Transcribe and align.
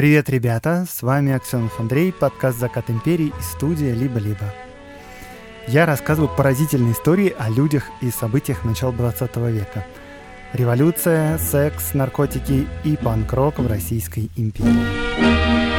Привет, 0.00 0.30
ребята! 0.30 0.86
С 0.90 1.02
вами 1.02 1.30
Аксенов 1.30 1.78
Андрей, 1.78 2.10
подкаст 2.10 2.58
«Закат 2.58 2.88
империи» 2.88 3.34
и 3.38 3.42
студия 3.42 3.92
«Либо-либо». 3.92 4.54
Я 5.68 5.84
рассказываю 5.84 6.34
поразительные 6.34 6.94
истории 6.94 7.34
о 7.38 7.50
людях 7.50 7.84
и 8.00 8.10
событиях 8.10 8.64
начала 8.64 8.94
20 8.94 9.36
века. 9.52 9.84
Революция, 10.54 11.36
секс, 11.36 11.92
наркотики 11.92 12.66
и 12.82 12.96
панк-рок 12.96 13.58
в 13.58 13.66
Российской 13.66 14.30
империи. 14.36 15.69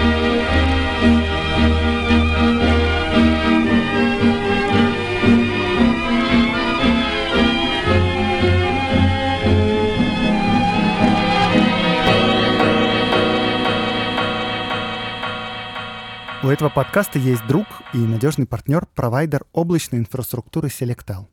Этого 16.51 16.69
подкаста 16.69 17.17
есть 17.17 17.45
друг 17.47 17.65
и 17.93 17.97
надежный 17.97 18.45
партнер, 18.45 18.85
провайдер 18.93 19.45
облачной 19.53 19.99
инфраструктуры 19.99 20.67
Selectel. 20.67 21.27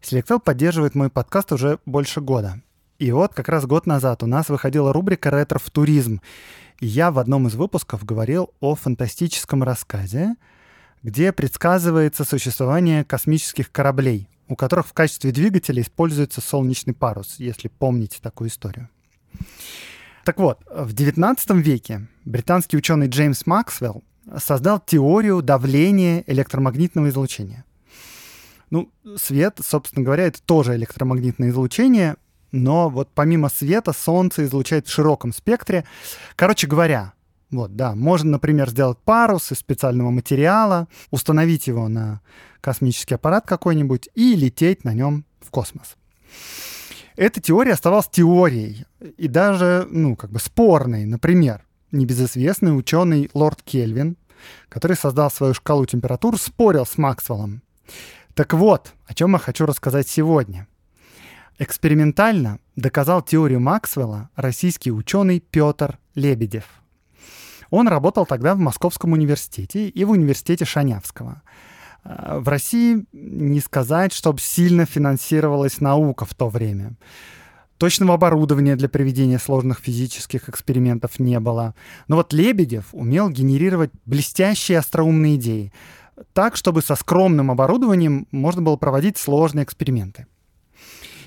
Selectel 0.00 0.40
поддерживает 0.40 0.94
мой 0.94 1.10
подкаст 1.10 1.52
уже 1.52 1.78
больше 1.86 2.20
года. 2.20 2.60
И 2.98 3.12
вот 3.12 3.34
как 3.34 3.48
раз 3.48 3.66
год 3.66 3.86
назад 3.86 4.22
у 4.22 4.26
нас 4.26 4.48
выходила 4.48 4.92
рубрика 4.92 5.30
«Ретро 5.30 5.58
в 5.58 5.70
туризм». 5.70 6.20
И 6.80 6.86
я 6.86 7.12
в 7.12 7.18
одном 7.18 7.46
из 7.46 7.54
выпусков 7.54 8.04
говорил 8.04 8.50
о 8.60 8.74
фантастическом 8.74 9.62
рассказе, 9.62 10.34
где 11.02 11.32
предсказывается 11.32 12.24
существование 12.24 13.04
космических 13.04 13.70
кораблей, 13.70 14.28
у 14.48 14.56
которых 14.56 14.88
в 14.88 14.92
качестве 14.92 15.30
двигателя 15.30 15.82
используется 15.82 16.40
солнечный 16.40 16.94
парус, 16.94 17.36
если 17.38 17.68
помните 17.68 18.18
такую 18.20 18.50
историю. 18.50 18.88
Так 20.24 20.38
вот, 20.38 20.60
в 20.68 20.94
XIX 20.94 21.36
веке 21.60 22.08
британский 22.24 22.76
ученый 22.76 23.08
Джеймс 23.08 23.46
Максвелл 23.46 24.02
создал 24.38 24.80
теорию 24.80 25.42
давления 25.42 26.24
электромагнитного 26.26 27.08
излучения. 27.08 27.64
Ну, 28.70 28.90
свет, 29.16 29.60
собственно 29.62 30.04
говоря, 30.04 30.24
это 30.24 30.42
тоже 30.42 30.76
электромагнитное 30.76 31.50
излучение, 31.50 32.16
но 32.52 32.88
вот 32.88 33.10
помимо 33.14 33.48
света 33.48 33.92
Солнце 33.92 34.44
излучает 34.44 34.86
в 34.86 34.92
широком 34.92 35.32
спектре. 35.32 35.84
Короче 36.36 36.66
говоря, 36.66 37.12
вот, 37.50 37.76
да, 37.76 37.94
можно, 37.94 38.32
например, 38.32 38.70
сделать 38.70 38.98
парус 38.98 39.52
из 39.52 39.58
специального 39.58 40.10
материала, 40.10 40.88
установить 41.10 41.66
его 41.66 41.88
на 41.88 42.20
космический 42.62 43.16
аппарат 43.16 43.46
какой-нибудь 43.46 44.08
и 44.14 44.34
лететь 44.36 44.84
на 44.84 44.94
нем 44.94 45.26
в 45.40 45.50
космос. 45.50 45.96
Эта 47.16 47.42
теория 47.42 47.72
оставалась 47.72 48.08
теорией 48.08 48.86
и 49.18 49.28
даже, 49.28 49.86
ну, 49.90 50.16
как 50.16 50.30
бы 50.30 50.38
спорной. 50.38 51.04
Например, 51.04 51.62
небезызвестный 51.92 52.76
ученый 52.76 53.30
лорд 53.34 53.62
Кельвин, 53.62 54.16
который 54.68 54.96
создал 54.96 55.30
свою 55.30 55.54
шкалу 55.54 55.86
температур, 55.86 56.38
спорил 56.38 56.84
с 56.84 56.98
Максвеллом. 56.98 57.62
Так 58.34 58.54
вот, 58.54 58.92
о 59.06 59.14
чем 59.14 59.32
я 59.32 59.38
хочу 59.38 59.66
рассказать 59.66 60.08
сегодня. 60.08 60.66
Экспериментально 61.58 62.58
доказал 62.76 63.22
теорию 63.22 63.60
Максвелла 63.60 64.30
российский 64.34 64.90
ученый 64.90 65.40
Петр 65.40 65.98
Лебедев. 66.14 66.64
Он 67.70 67.88
работал 67.88 68.26
тогда 68.26 68.54
в 68.54 68.58
Московском 68.58 69.12
университете 69.12 69.88
и 69.88 70.04
в 70.04 70.10
университете 70.10 70.64
Шанявского. 70.64 71.42
А, 72.04 72.38
в 72.38 72.48
России 72.48 73.04
не 73.12 73.60
сказать, 73.60 74.12
чтобы 74.12 74.40
сильно 74.40 74.86
финансировалась 74.86 75.80
наука 75.80 76.24
в 76.24 76.34
то 76.34 76.48
время. 76.48 76.94
Точного 77.82 78.14
оборудования 78.14 78.76
для 78.76 78.88
проведения 78.88 79.40
сложных 79.40 79.80
физических 79.80 80.48
экспериментов 80.48 81.18
не 81.18 81.40
было. 81.40 81.74
Но 82.06 82.14
вот 82.14 82.32
Лебедев 82.32 82.86
умел 82.92 83.28
генерировать 83.28 83.90
блестящие 84.06 84.78
остроумные 84.78 85.34
идеи, 85.34 85.72
так, 86.32 86.54
чтобы 86.54 86.80
со 86.82 86.94
скромным 86.94 87.50
оборудованием 87.50 88.28
можно 88.30 88.62
было 88.62 88.76
проводить 88.76 89.18
сложные 89.18 89.64
эксперименты. 89.64 90.28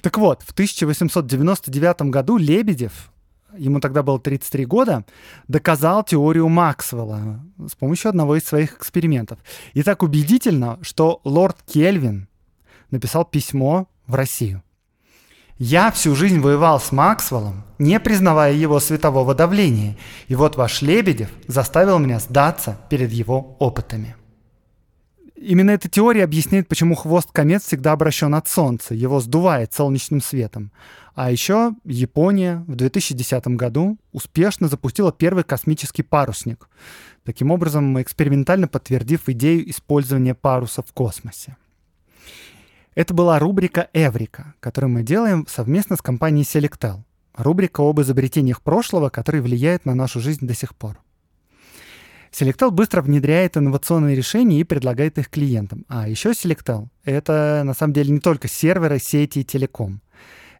Так 0.01 0.17
вот, 0.17 0.43
в 0.43 0.51
1899 0.51 2.03
году 2.03 2.38
Лебедев, 2.38 3.11
ему 3.57 3.81
тогда 3.81 4.01
было 4.01 4.17
33 4.17 4.66
года, 4.66 5.03
доказал 5.49 6.05
теорию 6.05 6.47
Максвелла 6.47 7.41
с 7.67 7.75
помощью 7.75 8.07
одного 8.07 8.37
из 8.37 8.45
своих 8.45 8.77
экспериментов. 8.77 9.39
И 9.73 9.83
так 9.83 10.03
убедительно, 10.03 10.79
что 10.83 11.19
лорд 11.25 11.57
Кельвин 11.66 12.29
написал 12.91 13.25
письмо 13.25 13.89
в 14.07 14.16
Россию. 14.16 14.63
Я 15.57 15.89
всю 15.91 16.16
жизнь 16.16 16.39
воевал 16.39 16.81
с 16.81 16.91
Максвеллом, 16.91 17.63
не 17.79 17.97
признавая 18.01 18.51
его 18.51 18.81
светового 18.81 19.33
давления, 19.33 19.95
и 20.27 20.35
вот 20.35 20.57
ваш 20.57 20.81
Лебедев 20.81 21.29
заставил 21.47 21.97
меня 21.97 22.19
сдаться 22.19 22.77
перед 22.89 23.09
его 23.13 23.55
опытами. 23.59 24.17
Именно 25.38 25.71
эта 25.71 25.88
теория 25.88 26.25
объясняет, 26.25 26.67
почему 26.67 26.95
хвост 26.95 27.29
комет 27.31 27.63
всегда 27.63 27.93
обращен 27.93 28.35
от 28.35 28.49
Солнца, 28.49 28.93
его 28.93 29.21
сдувает 29.21 29.73
солнечным 29.73 30.19
светом. 30.19 30.73
А 31.13 31.31
еще 31.31 31.72
Япония 31.85 32.66
в 32.67 32.75
2010 32.75 33.47
году 33.49 33.97
успешно 34.11 34.67
запустила 34.67 35.13
первый 35.13 35.45
космический 35.45 36.03
парусник, 36.03 36.67
таким 37.23 37.51
образом 37.51 38.01
экспериментально 38.01 38.67
подтвердив 38.67 39.29
идею 39.29 39.69
использования 39.69 40.35
паруса 40.35 40.81
в 40.81 40.91
космосе. 40.91 41.55
Это 42.95 43.13
была 43.13 43.39
рубрика 43.39 43.89
«Эврика», 43.91 44.53
которую 44.61 44.89
мы 44.89 45.03
делаем 45.03 45.45
совместно 45.50 45.97
с 45.97 46.01
компанией 46.01 46.45
Selectel. 46.45 47.03
Рубрика 47.33 47.81
об 47.81 48.00
изобретениях 48.00 48.61
прошлого, 48.61 49.09
которые 49.09 49.41
влияют 49.41 49.83
на 49.83 49.94
нашу 49.94 50.22
жизнь 50.22 50.47
до 50.47 50.53
сих 50.53 50.73
пор. 50.73 50.97
Selectel 52.31 52.72
быстро 52.72 53.01
внедряет 53.01 53.57
инновационные 53.57 54.16
решения 54.16 54.61
и 54.61 54.63
предлагает 54.63 55.17
их 55.17 55.29
клиентам. 55.29 55.84
А 55.89 56.07
еще 56.07 56.31
Selectel— 56.31 56.88
это 57.03 57.63
на 57.66 57.73
самом 57.73 57.91
деле 57.91 58.13
не 58.13 58.22
только 58.22 58.47
серверы, 58.47 58.97
сети 59.00 59.39
и 59.39 59.44
телеком. 59.44 60.01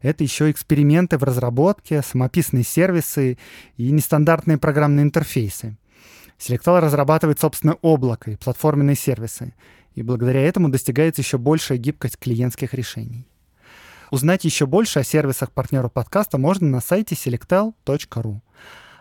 Это 0.02 0.22
еще 0.22 0.50
эксперименты 0.50 1.16
в 1.16 1.24
разработке, 1.24 2.02
самописные 2.02 2.64
сервисы 2.64 3.38
и 3.78 3.90
нестандартные 3.90 4.58
программные 4.58 5.04
интерфейсы. 5.04 5.78
Selectel 6.38 6.80
разрабатывает 6.80 7.40
собственное 7.40 7.78
облако 7.80 8.30
и 8.30 8.36
платформенные 8.36 8.94
сервисы 8.94 9.54
и 9.96 10.02
благодаря 10.02 10.42
этому 10.42 10.68
достигается 10.68 11.22
еще 11.22 11.38
большая 11.38 11.78
гибкость 11.78 12.18
клиентских 12.18 12.74
решений. 12.74 13.26
Узнать 14.12 14.44
еще 14.44 14.66
больше 14.66 15.00
о 15.00 15.04
сервисах 15.04 15.50
партнеров 15.50 15.92
подкаста 15.92 16.38
можно 16.38 16.68
на 16.68 16.80
сайте 16.80 17.16
selectel.ru. 17.16 18.40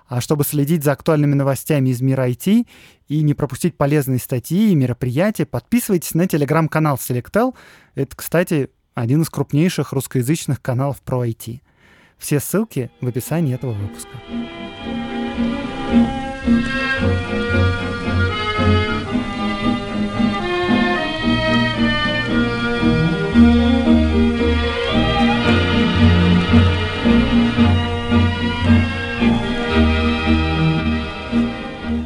А 0.08 0.22
чтобы 0.22 0.44
следить 0.44 0.84
за 0.84 0.94
актуальными 0.94 1.34
новостями 1.34 1.90
из 1.90 2.02
мира 2.02 2.30
IT 2.30 2.68
и 3.08 3.22
не 3.22 3.34
пропустить 3.34 3.76
полезные 3.76 4.20
статьи 4.20 4.72
и 4.72 4.76
мероприятия, 4.76 5.46
подписывайтесь 5.46 6.14
на 6.14 6.28
телеграм-канал 6.28 6.96
Selectel. 6.96 7.56
Это, 7.96 8.16
кстати, 8.16 8.70
один 8.94 9.24
из 9.24 9.30
крупнейших 9.30 9.94
русскоязычных 9.94 10.62
каналов 10.62 11.02
про 11.02 11.26
IT. 11.26 11.62
Все 12.18 12.40
ссылки 12.40 12.92
в 13.02 13.08
описании 13.08 13.54
этого 13.54 13.74
выпуска. 13.74 14.18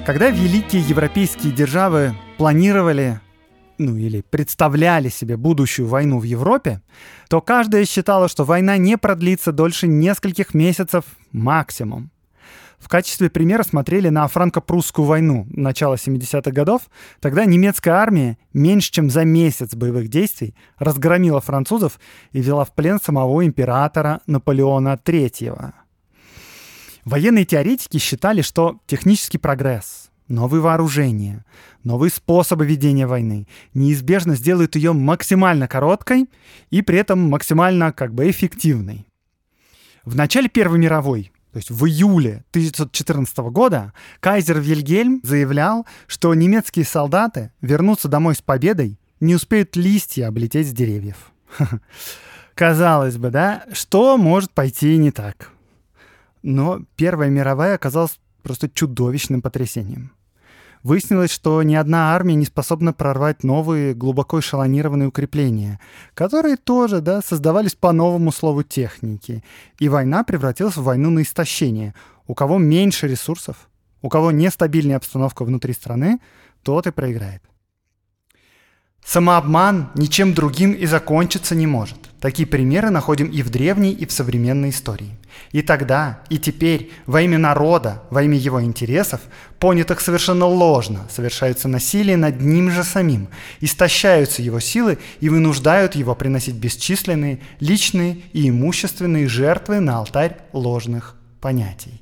Когда 0.09 0.31
великие 0.31 0.81
европейские 0.81 1.53
державы 1.53 2.15
планировали 2.39 3.21
ну 3.77 3.95
или 3.95 4.21
представляли 4.21 5.09
себе 5.09 5.37
будущую 5.37 5.87
войну 5.87 6.17
в 6.17 6.23
Европе, 6.23 6.81
то 7.29 7.41
каждая 7.41 7.85
считала, 7.85 8.27
что 8.27 8.43
война 8.43 8.77
не 8.77 8.97
продлится 8.97 9.51
дольше 9.51 9.85
нескольких 9.85 10.55
месяцев 10.55 11.05
максимум. 11.31 12.09
В 12.79 12.89
качестве 12.89 13.29
примера 13.29 13.61
смотрели 13.61 14.09
на 14.09 14.27
франко-прусскую 14.27 15.05
войну 15.05 15.45
начала 15.51 15.93
70-х 15.93 16.49
годов. 16.49 16.89
Тогда 17.19 17.45
немецкая 17.45 17.91
армия 17.91 18.39
меньше 18.51 18.91
чем 18.91 19.11
за 19.11 19.25
месяц 19.25 19.75
боевых 19.75 20.07
действий 20.07 20.55
разгромила 20.79 21.39
французов 21.39 21.99
и 22.31 22.41
взяла 22.41 22.65
в 22.65 22.73
плен 22.73 22.99
самого 22.99 23.45
императора 23.45 24.21
Наполеона 24.25 24.99
III. 25.05 25.71
Военные 27.09 27.43
теоретики 27.43 27.97
считали, 27.97 28.43
что 28.43 28.81
технический 28.85 29.39
прогресс, 29.39 30.11
новые 30.27 30.61
вооружения, 30.61 31.43
новые 31.83 32.11
способы 32.11 32.67
ведения 32.67 33.07
войны 33.07 33.47
неизбежно 33.73 34.35
сделают 34.35 34.75
ее 34.75 34.93
максимально 34.93 35.67
короткой 35.67 36.29
и 36.69 36.83
при 36.83 36.99
этом 36.99 37.27
максимально 37.27 37.91
как 37.93 38.13
бы 38.13 38.29
эффективной. 38.29 39.07
В 40.05 40.15
начале 40.15 40.49
Первой 40.49 40.77
мировой, 40.77 41.31
то 41.51 41.57
есть 41.57 41.71
в 41.71 41.83
июле 41.87 42.43
1914 42.51 43.37
года, 43.39 43.91
кайзер 44.19 44.59
Вильгельм 44.59 45.19
заявлял, 45.23 45.87
что 46.05 46.31
немецкие 46.35 46.85
солдаты 46.85 47.51
вернутся 47.59 48.07
домой 48.07 48.35
с 48.35 48.41
победой, 48.43 48.99
не 49.19 49.33
успеют 49.33 49.75
листья 49.75 50.27
облететь 50.27 50.67
с 50.67 50.73
деревьев. 50.73 51.31
Казалось 52.53 53.17
бы, 53.17 53.31
да, 53.31 53.63
что 53.73 54.15
может 54.15 54.51
пойти 54.51 54.95
не 54.97 55.09
так? 55.09 55.49
Но 56.43 56.81
Первая 56.95 57.29
мировая 57.29 57.75
оказалась 57.75 58.19
просто 58.43 58.69
чудовищным 58.69 59.41
потрясением. 59.41 60.11
Выяснилось, 60.81 61.31
что 61.31 61.61
ни 61.61 61.75
одна 61.75 62.15
армия 62.15 62.35
не 62.35 62.45
способна 62.45 62.93
прорвать 62.93 63.43
новые 63.43 63.93
глубоко 63.93 64.39
эшелонированные 64.39 65.09
укрепления, 65.09 65.79
которые 66.13 66.55
тоже 66.55 67.01
да, 67.01 67.21
создавались 67.21 67.75
по 67.75 67.91
новому 67.91 68.31
слову 68.31 68.63
техники. 68.63 69.43
И 69.77 69.89
война 69.89 70.23
превратилась 70.23 70.77
в 70.77 70.83
войну 70.83 71.09
на 71.09 71.23
истощение. 71.23 71.93
У 72.27 72.33
кого 72.33 72.57
меньше 72.59 73.07
ресурсов, 73.09 73.67
у 74.01 74.07
кого 74.07 74.31
нестабильная 74.31 74.95
обстановка 74.95 75.43
внутри 75.43 75.73
страны, 75.73 76.19
тот 76.63 76.87
и 76.87 76.91
проиграет. 76.91 77.43
Самообман 79.05 79.89
ничем 79.95 80.33
другим 80.33 80.71
и 80.71 80.85
закончиться 80.85 81.55
не 81.55 81.67
может. 81.67 82.08
Такие 82.21 82.45
примеры 82.45 82.89
находим 82.89 83.27
и 83.27 83.41
в 83.41 83.49
древней, 83.49 83.91
и 83.91 84.05
в 84.05 84.11
современной 84.11 84.71
истории. 84.71 85.17
И 85.53 85.61
тогда, 85.61 86.21
и 86.29 86.37
теперь 86.37 86.91
во 87.05 87.21
имя 87.21 87.37
народа, 87.37 88.03
во 88.09 88.23
имя 88.23 88.37
его 88.37 88.61
интересов, 88.61 89.21
понятых 89.57 90.01
совершенно 90.01 90.45
ложно, 90.45 91.07
совершаются 91.09 91.69
насилие 91.69 92.17
над 92.17 92.41
ним 92.41 92.71
же 92.71 92.83
самим, 92.83 93.29
истощаются 93.61 94.41
его 94.41 94.59
силы 94.59 94.97
и 95.21 95.29
вынуждают 95.29 95.95
его 95.95 96.13
приносить 96.13 96.55
бесчисленные 96.55 97.39
личные 97.61 98.21
и 98.33 98.49
имущественные 98.49 99.29
жертвы 99.29 99.79
на 99.79 99.99
алтарь 99.99 100.37
ложных 100.51 101.15
понятий. 101.39 102.01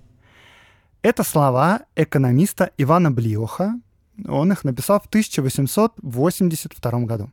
Это 1.03 1.23
слова 1.23 1.81
экономиста 1.95 2.71
Ивана 2.77 3.11
Блиоха, 3.11 3.79
он 4.27 4.51
их 4.51 4.63
написал 4.63 4.99
в 4.99 5.05
1882 5.05 6.99
году. 7.01 7.29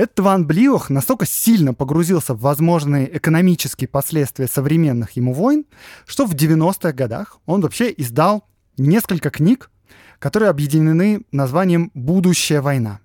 Этот 0.00 0.20
Ван 0.20 0.46
Блиох 0.46 0.88
настолько 0.88 1.26
сильно 1.26 1.74
погрузился 1.74 2.32
в 2.32 2.40
возможные 2.40 3.18
экономические 3.18 3.86
последствия 3.86 4.48
современных 4.48 5.10
ему 5.10 5.34
войн, 5.34 5.66
что 6.06 6.24
в 6.24 6.34
90-х 6.34 6.92
годах 6.94 7.38
он 7.44 7.60
вообще 7.60 7.92
издал 7.94 8.48
несколько 8.78 9.28
книг, 9.28 9.70
которые 10.18 10.48
объединены 10.48 11.26
названием 11.32 11.90
«Будущая 11.92 12.62
война». 12.62 13.00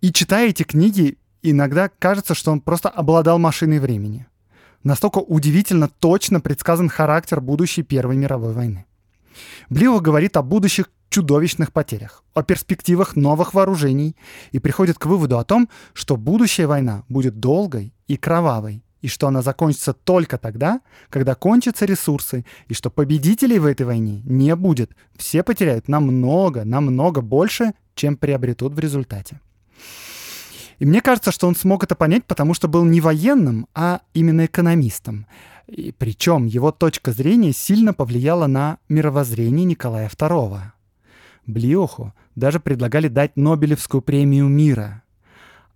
И 0.00 0.12
читая 0.12 0.48
эти 0.48 0.64
книги, 0.64 1.18
иногда 1.42 1.88
кажется, 1.88 2.34
что 2.34 2.50
он 2.50 2.62
просто 2.62 2.88
обладал 2.88 3.38
машиной 3.38 3.78
времени. 3.78 4.26
Настолько 4.82 5.18
удивительно 5.18 5.86
точно 5.86 6.40
предсказан 6.40 6.88
характер 6.88 7.40
будущей 7.40 7.84
Первой 7.84 8.16
мировой 8.16 8.54
войны. 8.54 8.86
Блио 9.70 10.00
говорит 10.00 10.36
о 10.36 10.42
будущих 10.42 10.90
чудовищных 11.08 11.72
потерях, 11.72 12.22
о 12.34 12.42
перспективах 12.42 13.16
новых 13.16 13.54
вооружений 13.54 14.16
и 14.52 14.58
приходит 14.58 14.98
к 14.98 15.06
выводу 15.06 15.38
о 15.38 15.44
том, 15.44 15.68
что 15.92 16.16
будущая 16.16 16.66
война 16.66 17.04
будет 17.08 17.40
долгой 17.40 17.94
и 18.06 18.16
кровавой, 18.16 18.82
и 19.00 19.08
что 19.08 19.28
она 19.28 19.42
закончится 19.42 19.92
только 19.92 20.38
тогда, 20.38 20.80
когда 21.08 21.34
кончатся 21.34 21.84
ресурсы, 21.84 22.44
и 22.66 22.74
что 22.74 22.90
победителей 22.90 23.58
в 23.58 23.66
этой 23.66 23.86
войне 23.86 24.22
не 24.24 24.54
будет. 24.56 24.92
Все 25.16 25.42
потеряют 25.42 25.88
намного, 25.88 26.64
намного 26.64 27.20
больше, 27.20 27.72
чем 27.94 28.16
приобретут 28.16 28.74
в 28.74 28.78
результате. 28.78 29.40
И 30.78 30.86
мне 30.86 31.00
кажется, 31.00 31.32
что 31.32 31.48
он 31.48 31.56
смог 31.56 31.82
это 31.82 31.94
понять, 31.94 32.24
потому 32.24 32.54
что 32.54 32.68
был 32.68 32.84
не 32.84 33.00
военным, 33.00 33.66
а 33.74 34.00
именно 34.14 34.46
экономистом. 34.46 35.26
И 35.66 35.92
причем 35.96 36.46
его 36.46 36.70
точка 36.70 37.12
зрения 37.12 37.52
сильно 37.52 37.92
повлияла 37.92 38.46
на 38.46 38.78
мировоззрение 38.88 39.64
Николая 39.64 40.08
II. 40.08 40.60
Блиоху 41.48 42.12
даже 42.36 42.60
предлагали 42.60 43.08
дать 43.08 43.36
Нобелевскую 43.36 44.02
премию 44.02 44.46
мира. 44.48 45.02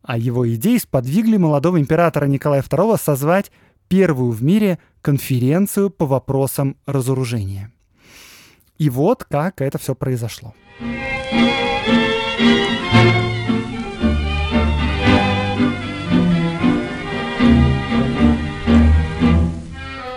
А 0.03 0.19
его 0.19 0.49
идеи 0.55 0.77
сподвигли 0.77 1.39
молодого 1.39 1.81
императора 1.81 2.27
Николая 2.27 2.63
II 2.63 3.01
созвать 3.01 3.51
первую 3.89 4.33
в 4.33 4.43
мире 4.43 4.79
конференцию 5.01 5.91
по 5.91 6.07
вопросам 6.07 6.77
разоружения. 6.87 7.73
И 8.77 8.91
вот 8.91 9.25
как 9.25 9.63
это 9.63 9.79
все 9.79 9.95
произошло. 9.95 10.55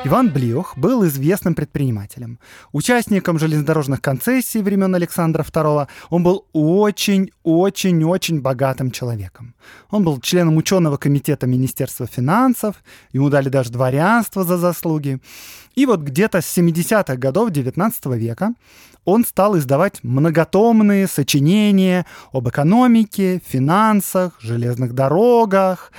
Иван 0.06 0.30
Блиох 0.30 0.78
был 0.78 1.04
известным 1.08 1.56
предпринимателем. 1.56 2.38
Участником 2.72 3.40
железнодорожных 3.40 4.02
концессий 4.02 4.62
времен 4.62 4.94
Александра 4.94 5.42
II 5.42 5.88
он 6.12 6.24
был 6.24 6.46
очень-очень-очень 6.54 8.40
богатым 8.40 8.92
человеком. 8.92 9.56
Он 9.90 10.04
был 10.04 10.22
членом 10.22 10.58
ученого 10.58 10.98
комитета 10.98 11.48
Министерства 11.48 12.06
финансов, 12.06 12.76
ему 13.14 13.32
дали 13.32 13.50
даже 13.50 13.72
дворянство 13.72 14.44
за 14.44 14.60
заслуги. 14.60 15.20
И 15.74 15.88
вот 15.88 16.02
где-то 16.02 16.42
с 16.42 16.56
70-х 16.56 17.16
годов 17.16 17.50
XIX 17.50 18.16
века 18.16 18.54
он 19.06 19.26
стал 19.26 19.58
издавать 19.58 20.04
многотомные 20.04 21.08
сочинения 21.08 22.06
об 22.32 22.48
экономике, 22.48 23.42
финансах, 23.44 24.34
железных 24.40 24.94
дорогах, 24.94 25.92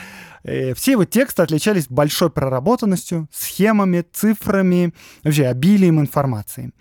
все 0.46 0.92
его 0.92 1.04
тексты 1.04 1.42
отличались 1.42 1.88
большой 1.88 2.30
проработанностью, 2.30 3.28
схемами, 3.32 4.04
цифрами, 4.12 4.94
вообще 5.24 5.46
обилием 5.46 6.00
информации. 6.00 6.72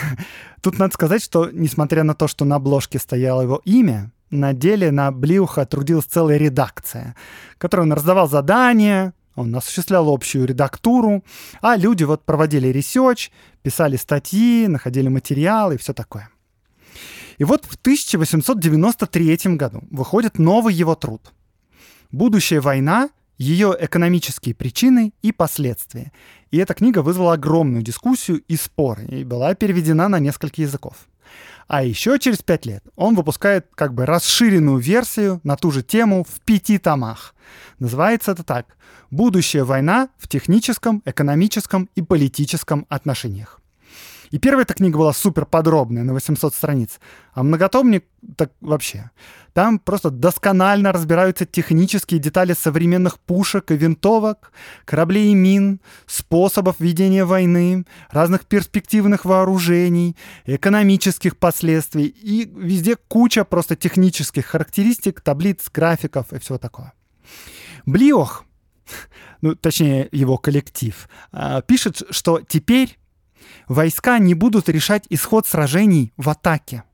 Тут 0.60 0.78
надо 0.78 0.92
сказать, 0.94 1.22
что 1.22 1.48
несмотря 1.52 2.02
на 2.02 2.14
то, 2.14 2.26
что 2.26 2.44
на 2.44 2.56
обложке 2.56 2.98
стояло 2.98 3.42
его 3.42 3.62
имя, 3.64 4.10
на 4.30 4.52
деле 4.52 4.90
на 4.90 5.12
Блиоха 5.12 5.66
трудилась 5.66 6.06
целая 6.06 6.36
редакция, 6.36 7.14
которой 7.58 7.82
он 7.82 7.92
раздавал 7.92 8.28
задания, 8.28 9.14
он 9.36 9.54
осуществлял 9.54 10.08
общую 10.08 10.46
редактуру, 10.46 11.22
а 11.60 11.76
люди 11.76 12.02
вот 12.02 12.24
проводили 12.24 12.68
research, 12.68 13.30
писали 13.62 13.96
статьи, 13.96 14.66
находили 14.66 15.06
материалы 15.06 15.74
и 15.74 15.78
все 15.78 15.92
такое. 15.92 16.30
И 17.38 17.44
вот 17.44 17.66
в 17.66 17.76
1893 17.76 19.36
году 19.56 19.84
выходит 19.90 20.38
новый 20.38 20.74
его 20.74 20.94
труд 20.94 21.32
Будущая 22.10 22.60
война, 22.60 23.10
ее 23.38 23.76
экономические 23.78 24.54
причины 24.54 25.12
и 25.22 25.32
последствия. 25.32 26.12
И 26.50 26.58
эта 26.58 26.74
книга 26.74 27.00
вызвала 27.00 27.34
огромную 27.34 27.82
дискуссию 27.82 28.42
и 28.48 28.56
споры, 28.56 29.04
и 29.06 29.24
была 29.24 29.54
переведена 29.54 30.08
на 30.08 30.18
несколько 30.18 30.62
языков. 30.62 30.96
А 31.68 31.82
еще 31.82 32.18
через 32.18 32.38
пять 32.38 32.64
лет 32.64 32.84
он 32.94 33.16
выпускает 33.16 33.66
как 33.74 33.92
бы 33.92 34.06
расширенную 34.06 34.78
версию 34.78 35.40
на 35.42 35.56
ту 35.56 35.72
же 35.72 35.82
тему 35.82 36.24
в 36.24 36.40
пяти 36.40 36.78
томах. 36.78 37.34
Называется 37.78 38.32
это 38.32 38.44
так 38.44 38.76
«Будущая 39.10 39.64
война 39.64 40.08
в 40.18 40.28
техническом, 40.28 41.02
экономическом 41.04 41.88
и 41.96 42.02
политическом 42.02 42.86
отношениях». 42.88 43.60
И 44.30 44.38
первая 44.38 44.64
эта 44.64 44.74
книга 44.74 44.96
была 44.96 45.12
супер 45.12 45.46
подробная, 45.46 46.04
на 46.04 46.12
800 46.12 46.54
страниц. 46.54 47.00
А 47.32 47.42
многотомник 47.42 48.04
так 48.36 48.52
вообще. 48.60 49.10
Там 49.52 49.78
просто 49.78 50.10
досконально 50.10 50.92
разбираются 50.92 51.46
технические 51.46 52.20
детали 52.20 52.52
современных 52.52 53.18
пушек 53.18 53.70
и 53.70 53.76
винтовок, 53.76 54.52
кораблей 54.84 55.30
и 55.30 55.34
мин, 55.34 55.80
способов 56.06 56.76
ведения 56.78 57.24
войны, 57.24 57.86
разных 58.10 58.44
перспективных 58.44 59.24
вооружений, 59.24 60.16
экономических 60.44 61.36
последствий. 61.36 62.06
И 62.06 62.50
везде 62.54 62.96
куча 62.96 63.44
просто 63.44 63.76
технических 63.76 64.46
характеристик, 64.46 65.20
таблиц, 65.20 65.70
графиков 65.72 66.32
и 66.32 66.38
всего 66.38 66.58
такого. 66.58 66.92
Блиох, 67.86 68.44
ну, 69.40 69.54
точнее, 69.54 70.08
его 70.12 70.38
коллектив, 70.38 71.08
а, 71.32 71.62
пишет, 71.62 72.02
что 72.10 72.40
теперь 72.40 72.98
Войска 73.68 74.18
не 74.18 74.34
будут 74.34 74.68
решать 74.68 75.04
исход 75.10 75.46
сражений 75.46 76.12
в 76.16 76.28
атаке. 76.28 76.84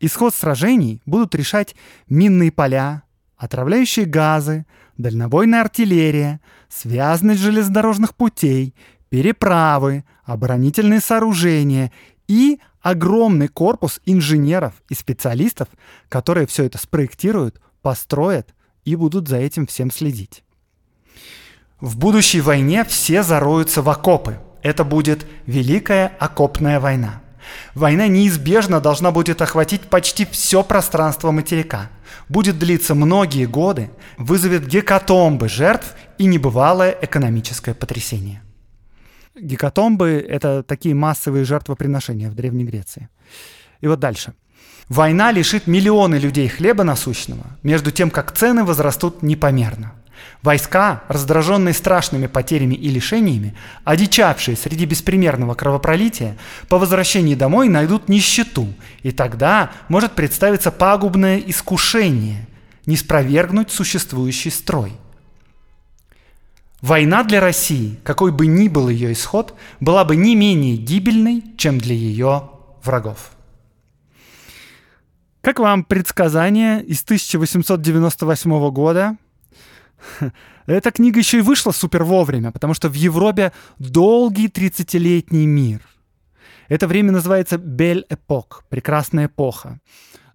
Исход 0.00 0.34
сражений 0.34 1.00
будут 1.06 1.34
решать 1.34 1.76
минные 2.08 2.50
поля, 2.50 3.02
отравляющие 3.36 4.06
газы, 4.06 4.66
дальнобойная 4.96 5.60
артиллерия, 5.60 6.40
связанность 6.68 7.40
железнодорожных 7.40 8.14
путей, 8.14 8.74
переправы, 9.10 10.04
оборонительные 10.24 11.00
сооружения 11.00 11.92
и 12.26 12.58
огромный 12.80 13.48
корпус 13.48 14.00
инженеров 14.06 14.74
и 14.88 14.94
специалистов, 14.94 15.68
которые 16.08 16.46
все 16.46 16.64
это 16.64 16.78
спроектируют, 16.78 17.60
построят 17.82 18.54
и 18.84 18.96
будут 18.96 19.28
за 19.28 19.36
этим 19.36 19.66
всем 19.66 19.90
следить. 19.90 20.42
В 21.80 21.96
будущей 21.96 22.40
войне 22.40 22.84
все 22.84 23.22
зароются 23.22 23.82
в 23.82 23.90
окопы– 23.90 24.38
это 24.62 24.84
будет 24.84 25.26
Великая 25.46 26.12
окопная 26.18 26.80
война. 26.80 27.22
Война 27.74 28.06
неизбежно 28.06 28.80
должна 28.80 29.10
будет 29.10 29.42
охватить 29.42 29.82
почти 29.82 30.24
все 30.24 30.62
пространство 30.62 31.30
материка. 31.30 31.90
Будет 32.28 32.58
длиться 32.58 32.94
многие 32.94 33.46
годы, 33.46 33.90
вызовет 34.16 34.66
гекатомбы 34.66 35.48
жертв 35.48 35.94
и 36.18 36.26
небывалое 36.26 36.96
экономическое 37.02 37.74
потрясение. 37.74 38.42
Гекатомбы— 39.34 40.24
это 40.28 40.62
такие 40.62 40.94
массовые 40.94 41.44
жертвоприношения 41.44 42.28
в 42.28 42.34
Древней 42.34 42.64
Греции. 42.64 43.08
И 43.80 43.88
вот 43.88 43.98
дальше. 43.98 44.34
Война 44.88 45.32
лишит 45.32 45.66
миллионы 45.66 46.16
людей 46.16 46.48
хлеба 46.48 46.84
насущного, 46.84 47.44
между 47.62 47.90
тем, 47.90 48.10
как 48.10 48.32
цены 48.32 48.62
возрастут 48.64 49.22
непомерно. 49.22 49.92
Войска, 50.42 51.04
раздраженные 51.08 51.74
страшными 51.74 52.26
потерями 52.26 52.74
и 52.74 52.88
лишениями, 52.88 53.54
одичавшие 53.84 54.56
среди 54.56 54.86
беспримерного 54.86 55.54
кровопролития, 55.54 56.36
по 56.68 56.78
возвращении 56.78 57.34
домой 57.34 57.68
найдут 57.68 58.08
нищету, 58.08 58.68
и 59.02 59.12
тогда 59.12 59.70
может 59.88 60.12
представиться 60.12 60.70
пагубное 60.70 61.38
искушение– 61.38 62.46
не 62.86 62.96
спровергнуть 62.96 63.70
существующий 63.70 64.50
строй. 64.50 64.92
Война 66.80 67.22
для 67.22 67.40
России, 67.40 68.00
какой 68.02 68.32
бы 68.32 68.46
ни 68.46 68.68
был 68.68 68.88
ее 68.88 69.12
исход, 69.12 69.54
была 69.78 70.04
бы 70.04 70.16
не 70.16 70.34
менее 70.34 70.76
гибельной, 70.76 71.44
чем 71.56 71.78
для 71.78 71.94
ее 71.94 72.50
врагов. 72.82 73.30
Как 75.42 75.60
вам 75.60 75.84
предсказание 75.84 76.82
из 76.82 77.02
1898 77.02 78.70
года? 78.70 79.16
Эта 80.66 80.90
книга 80.90 81.18
еще 81.18 81.38
и 81.38 81.42
вышла 81.42 81.72
супер 81.72 82.04
вовремя, 82.04 82.52
потому 82.52 82.74
что 82.74 82.88
в 82.88 82.94
Европе 82.94 83.52
долгий 83.78 84.48
30-летний 84.48 85.46
мир. 85.46 85.80
Это 86.68 86.86
время 86.86 87.12
называется 87.12 87.58
Бель-эпок, 87.58 88.64
прекрасная 88.68 89.26
эпоха. 89.26 89.80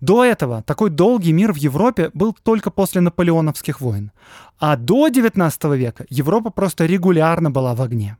До 0.02 0.24
этого 0.24 0.62
такой 0.62 0.90
долгий 0.90 1.34
мир 1.34 1.54
в 1.54 1.58
Европе 1.58 2.12
был 2.14 2.34
только 2.34 2.70
после 2.70 3.02
наполеоновских 3.02 3.82
войн. 3.82 4.12
А 4.60 4.76
до 4.76 5.08
19 5.08 5.64
века 5.76 6.06
Европа 6.10 6.50
просто 6.52 6.86
регулярно 6.86 7.50
была 7.50 7.74
в 7.74 7.82
огне. 7.82 8.18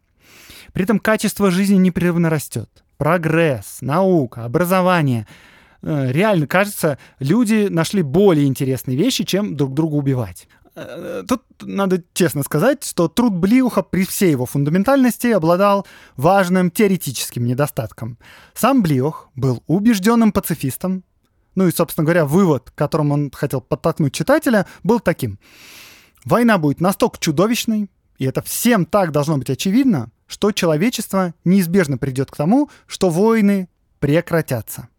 При 0.74 0.84
этом 0.84 1.00
качество 1.00 1.52
жизни 1.52 1.76
непрерывно 1.76 2.30
растет. 2.30 2.70
Прогресс, 2.98 3.78
наука, 3.82 4.46
образование. 4.46 5.28
Э, 5.84 6.12
реально, 6.12 6.48
кажется, 6.48 6.98
люди 7.20 7.68
нашли 7.70 8.02
более 8.02 8.48
интересные 8.48 8.98
вещи, 8.98 9.24
чем 9.24 9.56
друг 9.56 9.74
друга 9.74 9.94
убивать. 9.96 10.48
Э, 10.78 11.24
тут 11.28 11.42
надо 11.62 12.04
честно 12.14 12.44
сказать, 12.44 12.84
что 12.84 13.08
труд 13.08 13.34
Блиуха 13.34 13.82
при 13.82 14.06
всей 14.06 14.32
его 14.32 14.46
фундаментальности 14.46 15.28
обладал 15.28 15.88
важным 16.16 16.70
теоретическим 16.70 17.46
недостатком. 17.46 18.20
Сам 18.54 18.84
Блиух 18.84 19.30
был 19.36 19.64
убежденным 19.66 20.32
пацифистом, 20.32 21.04
ну 21.56 21.68
и, 21.68 21.72
собственно 21.72 22.06
говоря, 22.06 22.26
вывод, 22.26 22.72
которым 22.76 23.12
он 23.12 23.32
хотел 23.32 23.60
подтолкнуть 23.60 24.14
читателя, 24.14 24.68
был 24.84 25.00
таким. 25.00 25.40
Война 26.24 26.60
будет 26.60 26.80
настолько 26.80 27.18
чудовищной, 27.20 27.90
и 28.20 28.26
это 28.26 28.44
всем 28.44 28.86
так 28.86 29.12
должно 29.12 29.38
быть 29.38 29.50
очевидно, 29.50 30.12
что 30.28 30.52
человечество 30.52 31.34
неизбежно 31.44 31.98
придет 31.98 32.30
к 32.30 32.36
тому, 32.36 32.70
что 32.86 33.10
войны 33.10 33.68
прекратятся. 34.00 34.90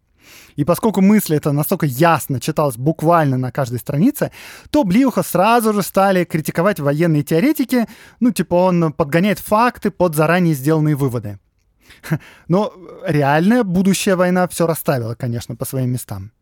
И 0.59 0.65
поскольку 0.65 0.99
мысль 0.99 1.35
эта 1.35 1.53
настолько 1.53 1.85
ясно 1.85 2.41
читалась 2.41 2.75
буквально 2.75 3.37
на 3.37 3.49
каждой 3.49 3.79
странице, 3.79 4.31
то 4.71 4.83
Блиуха 4.83 5.23
сразу 5.23 5.71
же 5.71 5.81
стали 5.81 6.25
критиковать 6.25 6.81
военные 6.81 7.23
теоретики, 7.23 7.87
ну, 8.19 8.31
типа 8.33 8.55
он 8.55 8.91
подгоняет 8.91 9.39
факты 9.39 9.89
под 9.89 10.15
заранее 10.15 10.53
сделанные 10.53 10.97
выводы. 10.97 11.39
Но 12.49 12.73
реальная 13.07 13.63
будущая 13.63 14.17
война 14.17 14.49
все 14.49 14.67
расставила, 14.67 15.15
конечно, 15.15 15.55
по 15.55 15.63
своим 15.63 15.91
местам. 15.91 16.33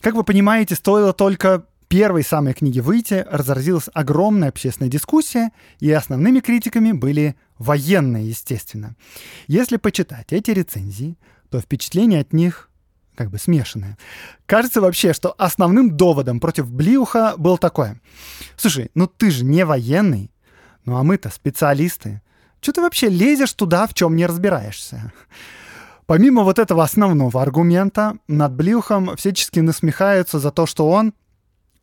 Как 0.00 0.14
вы 0.14 0.24
понимаете, 0.24 0.74
стоило 0.74 1.12
только 1.12 1.66
первой 1.88 2.24
самой 2.24 2.54
книги 2.54 2.80
выйти, 2.80 3.26
разразилась 3.30 3.90
огромная 3.92 4.48
общественная 4.48 4.90
дискуссия, 4.90 5.50
и 5.78 5.92
основными 5.92 6.40
критиками 6.40 6.92
были 6.92 7.36
военные, 7.58 8.26
естественно. 8.26 8.96
Если 9.46 9.76
почитать 9.76 10.32
эти 10.32 10.52
рецензии, 10.52 11.18
то 11.50 11.60
впечатление 11.60 12.20
от 12.20 12.32
них 12.32 12.69
как 13.20 13.28
бы 13.28 13.36
смешанное. 13.36 13.98
Кажется 14.46 14.80
вообще, 14.80 15.12
что 15.12 15.34
основным 15.36 15.94
доводом 15.94 16.40
против 16.40 16.70
Блиуха 16.70 17.34
был 17.36 17.58
такое. 17.58 18.00
Слушай, 18.56 18.90
ну 18.94 19.06
ты 19.06 19.30
же 19.30 19.44
не 19.44 19.66
военный, 19.66 20.30
ну 20.86 20.96
а 20.96 21.02
мы-то 21.02 21.28
специалисты. 21.28 22.22
Что 22.62 22.72
ты 22.72 22.80
вообще 22.80 23.10
лезешь 23.10 23.52
туда, 23.52 23.86
в 23.86 23.92
чем 23.92 24.16
не 24.16 24.24
разбираешься? 24.24 25.12
Помимо 26.06 26.44
вот 26.44 26.58
этого 26.58 26.82
основного 26.82 27.42
аргумента, 27.42 28.16
над 28.26 28.54
Блюхом 28.54 29.14
всячески 29.16 29.60
насмехаются 29.60 30.38
за 30.38 30.50
то, 30.50 30.64
что 30.64 30.88
он, 30.88 31.12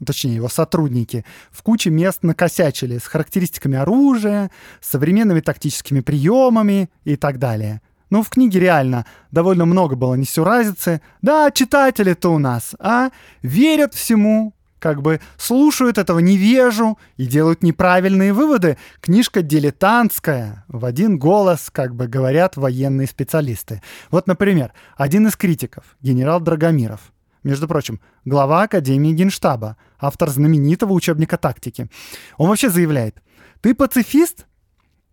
точнее 0.03 0.33
его 0.33 0.49
сотрудники, 0.49 1.23
в 1.51 1.61
куче 1.61 1.91
мест 1.91 2.23
накосячили 2.23 2.97
с 2.97 3.03
характеристиками 3.03 3.77
оружия, 3.77 4.49
современными 4.81 5.41
тактическими 5.41 5.99
приемами 5.99 6.89
и 7.03 7.15
так 7.15 7.37
далее. 7.37 7.83
Ну, 8.09 8.23
в 8.23 8.29
книге 8.29 8.59
реально 8.59 9.05
довольно 9.31 9.65
много 9.65 9.95
было 9.95 10.15
несуразицы. 10.15 11.01
Да, 11.21 11.51
читатели-то 11.51 12.29
у 12.29 12.39
нас, 12.39 12.75
а, 12.79 13.09
верят 13.41 13.93
всему, 13.93 14.53
как 14.79 15.01
бы 15.01 15.19
слушают 15.37 15.97
этого 15.97 16.19
невежу 16.19 16.97
и 17.17 17.25
делают 17.25 17.63
неправильные 17.63 18.33
выводы. 18.33 18.77
Книжка 19.01 19.41
дилетантская, 19.41 20.65
в 20.67 20.85
один 20.85 21.17
голос, 21.17 21.69
как 21.71 21.95
бы 21.95 22.07
говорят 22.07 22.57
военные 22.57 23.07
специалисты. 23.07 23.81
Вот, 24.11 24.27
например, 24.27 24.73
один 24.95 25.27
из 25.27 25.35
критиков, 25.35 25.83
генерал 26.01 26.39
Драгомиров, 26.39 27.11
между 27.43 27.67
прочим, 27.67 27.99
глава 28.25 28.63
Академии 28.63 29.13
Генштаба, 29.13 29.77
автор 29.99 30.29
знаменитого 30.29 30.93
учебника 30.93 31.37
тактики. 31.37 31.89
Он 32.37 32.49
вообще 32.49 32.69
заявляет, 32.69 33.21
ты 33.61 33.73
пацифист, 33.73 34.45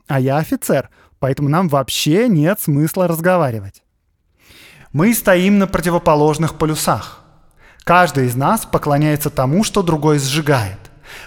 а 0.07 0.21
я 0.21 0.37
офицер, 0.37 0.91
поэтому 1.25 1.49
нам 1.49 1.69
вообще 1.69 2.29
нет 2.29 2.61
смысла 2.61 3.09
разговаривать. 3.09 3.83
Мы 4.93 5.15
стоим 5.15 5.59
на 5.59 5.67
противоположных 5.67 6.59
полюсах. 6.59 7.25
Каждый 7.83 8.27
из 8.27 8.35
нас 8.35 8.67
поклоняется 8.67 9.31
тому, 9.31 9.65
что 9.65 9.83
другой 9.83 10.19
сжигает. 10.19 10.79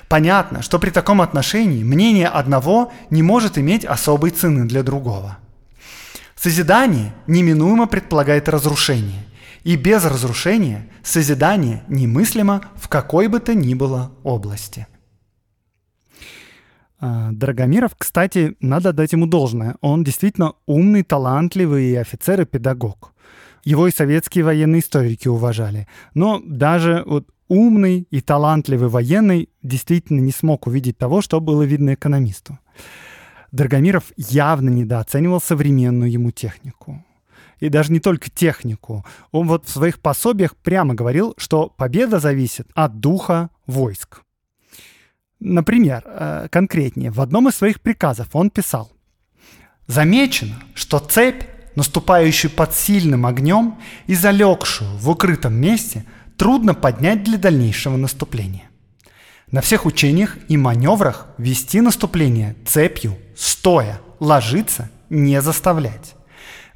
Понятно, 0.08 0.62
что 0.62 0.78
при 0.78 0.92
таком 0.92 1.20
отношении 1.20 1.84
мнение 1.84 2.28
одного 2.28 2.94
не 3.10 3.24
может 3.24 3.58
иметь 3.58 3.86
особой 3.86 4.30
цены 4.30 4.66
для 4.66 4.84
другого. 4.84 5.40
Созидание 6.36 7.16
неминуемо 7.26 7.88
предполагает 7.88 8.48
разрушение, 8.48 9.26
и 9.64 9.76
без 9.78 10.06
разрушения 10.06 10.88
созидание 11.04 11.82
немыслимо 11.88 12.62
в 12.76 12.88
какой 12.88 13.30
бы 13.30 13.40
то 13.40 13.56
ни 13.56 13.74
было 13.74 14.12
области. 14.24 14.86
А, 17.00 17.32
Драгомиров, 17.32 17.96
кстати, 17.98 18.56
надо 18.60 18.94
дать 18.94 19.14
ему 19.14 19.28
должное. 19.28 19.76
Он 19.82 20.04
действительно 20.04 20.54
умный, 20.66 21.04
талантливый 21.04 22.00
офицер 22.00 22.42
и 22.42 22.46
педагог. 22.46 23.14
Его 23.64 23.88
и 23.88 23.92
советские 23.92 24.44
военные 24.44 24.80
историки 24.82 25.28
уважали. 25.28 25.88
Но 26.14 26.42
даже 26.44 27.04
вот 27.06 27.28
умный 27.48 28.08
и 28.10 28.22
талантливый 28.22 28.90
военный 28.90 29.50
действительно 29.62 30.20
не 30.20 30.32
смог 30.32 30.68
увидеть 30.68 30.98
того, 30.98 31.22
что 31.22 31.40
было 31.40 31.64
видно 31.64 31.94
экономисту. 31.94 32.58
Драгомиров 33.52 34.12
явно 34.18 34.70
недооценивал 34.70 35.40
современную 35.42 36.12
ему 36.12 36.32
технику. 36.32 37.04
И 37.60 37.70
даже 37.70 37.92
не 37.92 38.00
только 38.00 38.30
технику. 38.30 39.06
Он 39.32 39.48
вот 39.48 39.66
в 39.66 39.70
своих 39.70 40.00
пособиях 40.00 40.56
прямо 40.56 40.94
говорил, 40.94 41.34
что 41.38 41.70
победа 41.70 42.20
зависит 42.20 42.68
от 42.76 43.00
духа 43.00 43.50
войск. 43.66 44.22
Например, 45.40 46.04
э, 46.06 46.48
конкретнее, 46.52 47.12
в 47.12 47.22
одном 47.22 47.48
из 47.48 47.56
своих 47.56 47.82
приказов 47.82 48.30
он 48.34 48.50
писал 48.50 48.92
«Замечено, 49.88 50.56
что 50.74 51.00
цепь 51.00 51.44
наступающую 51.78 52.50
под 52.50 52.74
сильным 52.74 53.28
огнем 53.28 53.76
и 54.08 54.16
залегшую 54.16 54.98
в 54.98 55.08
укрытом 55.12 55.54
месте, 55.54 56.06
трудно 56.36 56.74
поднять 56.74 57.24
для 57.24 57.38
дальнейшего 57.38 57.98
наступления. 57.98 58.64
На 59.52 59.62
всех 59.62 59.86
учениях 59.86 60.38
и 60.48 60.58
маневрах 60.58 61.28
вести 61.38 61.80
наступление 61.80 62.56
цепью, 62.66 63.16
стоя, 63.36 64.02
ложиться, 64.20 64.90
не 65.12 65.40
заставлять. 65.40 66.16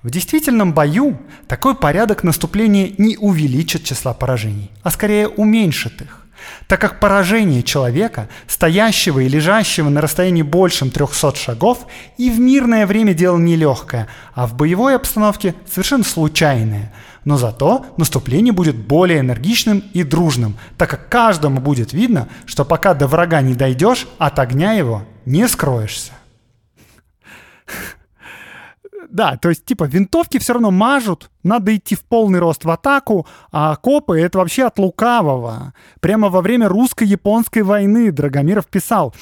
В 0.03 0.11
действительном 0.11 0.71
бою 0.71 1.19
такой 1.47 1.73
порядок 1.73 2.23
наступления 2.23 2.93
не 2.99 3.17
увеличит 3.17 3.83
числа 3.83 4.13
поражений, 4.13 4.69
а 4.83 4.91
скорее 4.91 5.27
уменьшит 5.27 5.99
их 6.03 6.20
так 6.67 6.79
как 6.81 6.99
поражение 6.99 7.63
человека, 7.63 8.29
стоящего 8.47 9.19
и 9.19 9.27
лежащего 9.27 9.89
на 9.89 10.01
расстоянии 10.01 10.41
большем 10.41 10.89
300 10.89 11.35
шагов, 11.35 11.87
и 12.17 12.29
в 12.29 12.39
мирное 12.39 12.85
время 12.85 13.13
дело 13.13 13.37
нелегкое, 13.37 14.07
а 14.33 14.47
в 14.47 14.55
боевой 14.55 14.95
обстановке 14.95 15.55
совершенно 15.69 16.03
случайное. 16.03 16.93
Но 17.23 17.37
зато 17.37 17.85
наступление 17.97 18.51
будет 18.51 18.75
более 18.75 19.19
энергичным 19.19 19.83
и 19.93 20.03
дружным, 20.03 20.57
так 20.77 20.89
как 20.89 21.09
каждому 21.09 21.61
будет 21.61 21.93
видно, 21.93 22.27
что 22.45 22.65
пока 22.65 22.93
до 22.93 23.07
врага 23.07 23.41
не 23.41 23.53
дойдешь, 23.53 24.07
от 24.17 24.39
огня 24.39 24.73
его 24.73 25.03
не 25.25 25.47
скроешься. 25.47 26.13
Да, 29.11 29.35
то 29.35 29.49
есть, 29.49 29.65
типа, 29.65 29.83
винтовки 29.83 30.39
все 30.39 30.53
равно 30.53 30.71
мажут, 30.71 31.29
надо 31.43 31.75
идти 31.75 31.95
в 31.95 32.03
полный 32.05 32.39
рост 32.39 32.63
в 32.63 32.69
атаку, 32.69 33.27
а 33.51 33.75
копы— 33.75 34.19
это 34.21 34.37
вообще 34.37 34.63
от 34.63 34.79
лукавого. 34.79 35.73
Прямо 35.99 36.29
во 36.29 36.41
время 36.41 36.69
русско-японской 36.69 37.63
войны 37.63 38.11
Драгомиров 38.11 38.67
писал 38.67 39.13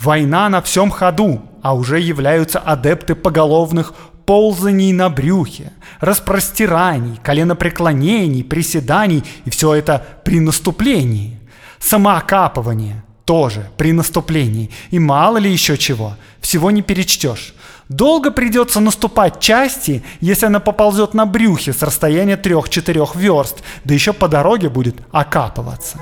«Война 0.00 0.48
на 0.48 0.62
всем 0.62 0.90
ходу, 0.90 1.42
а 1.62 1.74
уже 1.74 2.00
являются 2.00 2.58
адепты 2.58 3.14
поголовных 3.14 3.92
ползаний 4.24 4.92
на 4.92 5.10
брюхе, 5.10 5.72
распростираний, 6.00 7.18
коленопреклонений, 7.22 8.44
приседаний, 8.44 9.24
и 9.44 9.50
все 9.50 9.74
это 9.74 10.06
при 10.24 10.40
наступлении. 10.40 11.38
Самоокапывание, 11.78 13.04
тоже 13.28 13.68
при 13.76 13.92
наступлении. 13.92 14.70
И 14.90 14.98
мало 14.98 15.36
ли 15.36 15.52
еще 15.52 15.76
чего. 15.76 16.14
Всего 16.40 16.70
не 16.70 16.80
перечтешь. 16.80 17.54
Долго 17.88 18.30
придется 18.30 18.80
наступать 18.80 19.40
части, 19.40 20.04
если 20.20 20.44
она 20.46 20.60
поползет 20.60 21.14
на 21.14 21.24
брюхе 21.24 21.72
с 21.72 21.82
расстояния 21.82 22.36
3-4 22.36 23.16
верст, 23.16 23.62
да 23.84 23.94
еще 23.94 24.12
по 24.12 24.28
дороге 24.28 24.68
будет 24.68 24.96
окапываться. 25.10 25.98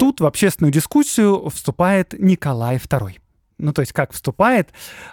Тут 0.00 0.20
в 0.20 0.26
общественную 0.26 0.72
дискуссию 0.72 1.50
вступает 1.50 2.14
Николай 2.18 2.76
II 2.76 3.16
ну 3.58 3.72
то 3.72 3.80
есть 3.80 3.94
как 3.94 4.12
вступает, 4.12 4.68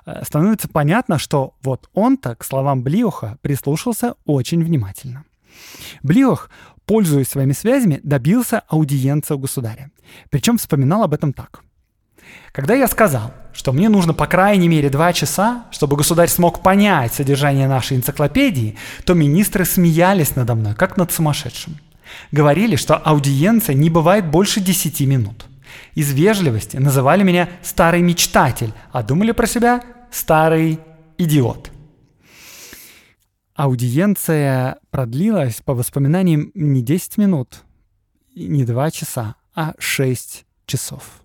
э, 0.05 0.21
становится 0.25 0.67
понятно, 0.67 1.17
что 1.17 1.53
вот 1.61 1.89
он-то 1.93 2.35
к 2.35 2.43
словам 2.43 2.83
Блиоха 2.83 3.37
прислушался 3.41 4.15
очень 4.25 4.61
внимательно. 4.61 5.23
Блиох, 6.01 6.49
пользуясь 6.85 7.29
своими 7.29 7.53
связями, 7.53 7.99
добился 8.03 8.63
аудиенции 8.67 9.33
у 9.33 9.39
государя. 9.39 9.91
Причем 10.29 10.57
вспоминал 10.57 11.03
об 11.03 11.13
этом 11.13 11.33
так. 11.33 11.61
Когда 12.51 12.73
я 12.73 12.87
сказал, 12.87 13.33
что 13.53 13.73
мне 13.73 13.89
нужно 13.89 14.13
по 14.13 14.27
крайней 14.27 14.67
мере 14.67 14.89
два 14.89 15.13
часа, 15.13 15.65
чтобы 15.71 15.97
государь 15.97 16.29
смог 16.29 16.61
понять 16.61 17.13
содержание 17.13 17.67
нашей 17.67 17.97
энциклопедии, 17.97 18.77
то 19.05 19.13
министры 19.13 19.65
смеялись 19.65 20.35
надо 20.35 20.55
мной, 20.55 20.75
как 20.75 20.97
над 20.97 21.11
сумасшедшим. 21.11 21.77
Говорили, 22.31 22.75
что 22.75 22.95
аудиенция 22.95 23.75
не 23.75 23.89
бывает 23.89 24.25
больше 24.25 24.59
10 24.59 25.01
минут– 25.01 25.45
из 25.95 26.11
вежливости 26.11 26.77
называли 26.77 27.23
меня 27.23 27.49
старый 27.61 28.01
мечтатель, 28.01 28.73
а 28.91 29.03
думали 29.03 29.31
про 29.31 29.45
себя 29.45 29.81
старый 30.11 30.79
идиот. 31.17 31.71
Аудиенция 33.55 34.79
продлилась, 34.89 35.61
по 35.63 35.75
воспоминаниям, 35.75 36.51
не 36.55 36.81
10 36.81 37.17
минут, 37.17 37.63
не 38.35 38.65
2 38.65 38.91
часа, 38.91 39.35
а 39.53 39.75
6 39.77 40.45
часов. 40.65 41.21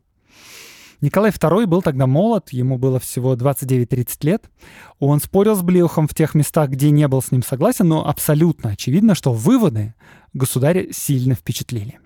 Николай 1.00 1.30
II 1.30 1.66
был 1.66 1.80
тогда 1.80 2.06
молод, 2.06 2.50
ему 2.50 2.76
было 2.76 2.98
всего 2.98 3.34
29-30 3.34 4.08
лет. 4.22 4.50
Он 4.98 5.20
спорил 5.20 5.54
с 5.54 5.62
Блиухом 5.62 6.08
в 6.08 6.14
тех 6.14 6.34
местах, 6.34 6.70
где 6.70 6.90
не 6.90 7.06
был 7.06 7.22
с 7.22 7.30
ним 7.30 7.42
согласен, 7.42 7.88
но 7.88 8.06
абсолютно 8.06 8.70
очевидно, 8.70 9.14
что 9.14 9.32
выводы 9.32 9.94
государя 10.32 10.92
сильно 10.92 11.34
впечатлили. 11.34 12.00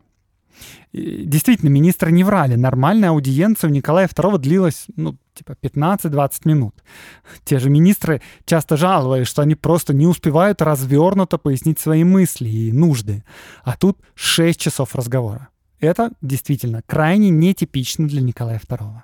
Действительно, 0.92 1.70
министры 1.70 2.12
не 2.12 2.24
врали. 2.24 2.54
Нормальная 2.54 3.10
аудиенция 3.10 3.70
у 3.70 3.72
Николая 3.72 4.08
II 4.08 4.38
длилась, 4.38 4.86
ну, 4.96 5.16
типа 5.34 5.56
15-20 5.62 6.30
минут. 6.44 6.74
Те 7.44 7.58
же 7.58 7.70
министры 7.70 8.20
часто 8.44 8.76
жаловались, 8.76 9.28
что 9.28 9.42
они 9.42 9.54
просто 9.54 9.94
не 9.94 10.06
успевают 10.06 10.60
развернуто 10.60 11.38
пояснить 11.38 11.80
свои 11.80 12.04
мысли 12.04 12.48
и 12.48 12.72
нужды. 12.72 13.24
А 13.64 13.76
тут 13.76 13.98
6 14.14 14.60
часов 14.60 14.94
разговора. 14.94 15.48
Это 15.80 16.12
действительно 16.20 16.82
крайне 16.86 17.30
нетипично 17.30 18.06
для 18.06 18.20
Николая 18.20 18.60
II. 18.60 19.02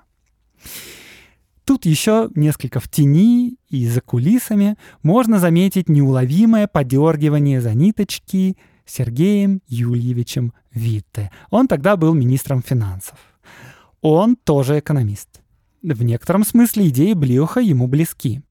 Тут 1.65 1.85
еще 1.85 2.29
несколько 2.33 2.79
в 2.79 2.89
тени 2.89 3.57
и 3.69 3.87
за 3.87 4.01
кулисами 4.01 4.75
можно 5.03 5.37
заметить 5.37 5.87
неуловимое 5.87 6.67
подергивание 6.67 7.61
за 7.61 7.75
ниточки 7.75 8.57
Сергеем 8.89 9.61
Юльевичем 9.67 10.53
Витте. 10.73 11.31
Он 11.49 11.67
тогда 11.67 11.95
был 11.95 12.13
министром 12.13 12.61
финансов. 12.61 13.17
Он 14.01 14.35
тоже 14.35 14.79
экономист. 14.79 15.41
В 15.81 16.03
некотором 16.03 16.43
смысле 16.43 16.89
идеи 16.89 17.13
Блиоха 17.13 17.59
ему 17.59 17.87
близки. 17.87 18.41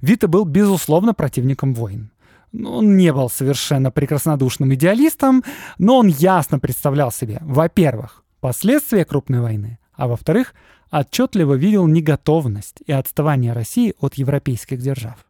Витте 0.00 0.26
был, 0.26 0.44
безусловно, 0.44 1.14
противником 1.14 1.74
войн. 1.74 2.10
Он 2.52 2.96
не 2.96 3.12
был 3.12 3.28
совершенно 3.28 3.90
прекраснодушным 3.90 4.72
идеалистом, 4.74 5.42
но 5.78 5.98
он 5.98 6.06
ясно 6.06 6.60
представлял 6.60 7.10
себе, 7.10 7.38
во-первых, 7.40 8.22
последствия 8.40 9.04
крупной 9.04 9.40
войны, 9.40 9.78
а 9.94 10.06
во-вторых, 10.06 10.54
отчетливо 10.92 11.54
видел 11.54 11.86
неготовность 11.86 12.76
и 12.86 12.92
отставание 12.92 13.52
России 13.52 13.94
от 13.98 14.14
европейских 14.14 14.78
держав. 14.78 15.26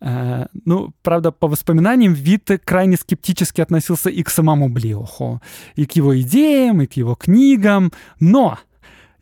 Э, 0.00 0.46
ну, 0.64 0.92
правда, 1.02 1.32
по 1.32 1.48
воспоминаниям, 1.48 2.12
Витте 2.12 2.58
крайне 2.58 2.96
скептически 2.96 3.60
относился 3.60 4.10
и 4.10 4.22
к 4.22 4.30
самому 4.30 4.68
Блиоху, 4.68 5.40
и 5.74 5.86
к 5.86 5.92
его 5.92 6.18
идеям, 6.20 6.82
и 6.82 6.86
к 6.86 6.94
его 6.94 7.14
книгам. 7.14 7.92
Но 8.20 8.58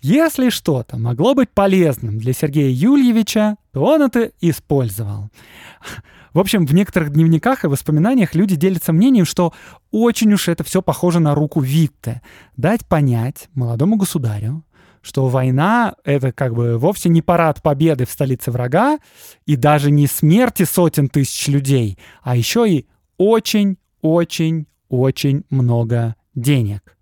если 0.01 0.51
что-то 0.51 0.99
могло 0.99 1.35
быть 1.35 1.51
полезным 1.51 2.19
для 2.19 2.33
Сергея 2.33 2.71
Юльевича, 2.71 3.57
то 3.73 3.83
он 3.83 4.03
это 4.03 4.33
использовал. 4.41 5.31
В 6.35 6.41
общем, 6.41 6.67
в 6.67 6.75
некоторых 6.75 7.11
дневниках 7.11 7.65
и 7.65 7.69
воспоминаниях 7.69 8.35
люди 8.35 8.57
делятся 8.57 8.93
мнением, 8.93 9.25
что 9.25 9.53
очень 9.93 10.33
уж 10.33 10.49
это 10.49 10.65
все 10.65 10.83
похоже 10.83 11.21
на 11.21 11.35
руку 11.35 11.61
Витте. 11.61 12.23
Дать 12.57 12.85
понять 12.85 13.49
молодому 13.55 13.97
государю, 13.97 14.65
что 15.05 15.29
война— 15.29 15.95
это 16.05 16.33
как 16.33 16.55
бы 16.55 16.79
вовсе 16.79 17.11
не 17.11 17.21
парад 17.21 17.61
победы 17.63 18.07
в 18.07 18.11
столице 18.11 18.51
врага 18.51 18.99
и 19.45 19.55
даже 19.55 19.91
не 19.91 20.07
смерти 20.07 20.63
сотен 20.63 21.11
тысяч 21.11 21.47
людей, 21.49 21.99
а 22.23 22.37
еще 22.37 22.67
и 22.67 22.87
очень-очень-очень 23.19 25.45
много 25.51 26.17
денег, 26.35 26.97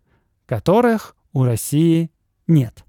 которых 0.46 1.14
у 1.32 1.44
России 1.44 2.10
нет. 2.48 2.84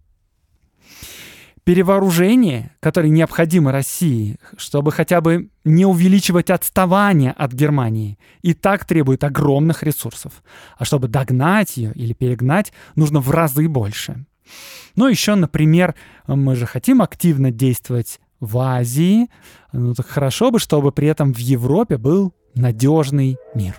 Перевооружение, 1.63 2.71
которое 2.80 3.10
необходимо 3.10 3.71
России, 3.71 4.39
чтобы 4.58 4.91
хотя 4.91 5.21
бы 5.21 5.52
не 5.63 5.86
увеличивать 5.86 6.49
отставание 6.49 7.34
от 7.34 7.54
Германии, 7.54 8.17
и 8.41 8.56
так 8.56 8.86
требует 8.86 9.23
огромных 9.23 9.84
ресурсов. 9.84 10.41
А 10.76 10.86
чтобы 10.86 11.08
догнать 11.08 11.78
ее 11.78 11.91
или 11.93 12.13
перегнать, 12.13 12.73
нужно 12.95 13.19
в 13.19 13.30
разы 13.30 13.69
больше. 13.69 14.26
Ну, 14.95 15.08
еще, 15.08 15.36
например, 15.36 15.95
мы 16.27 16.56
же 16.56 16.65
хотим 16.65 17.01
активно 17.01 17.51
действовать 17.51 18.19
в 18.39 18.58
Азии. 18.58 19.29
Ну, 19.71 19.93
так 19.93 20.08
хорошо 20.08 20.51
бы, 20.51 20.60
чтобы 20.60 20.91
при 20.91 21.08
этом 21.08 21.34
в 21.34 21.38
Европе 21.38 21.97
был 21.97 22.34
надежный 22.56 23.38
мир. 23.56 23.75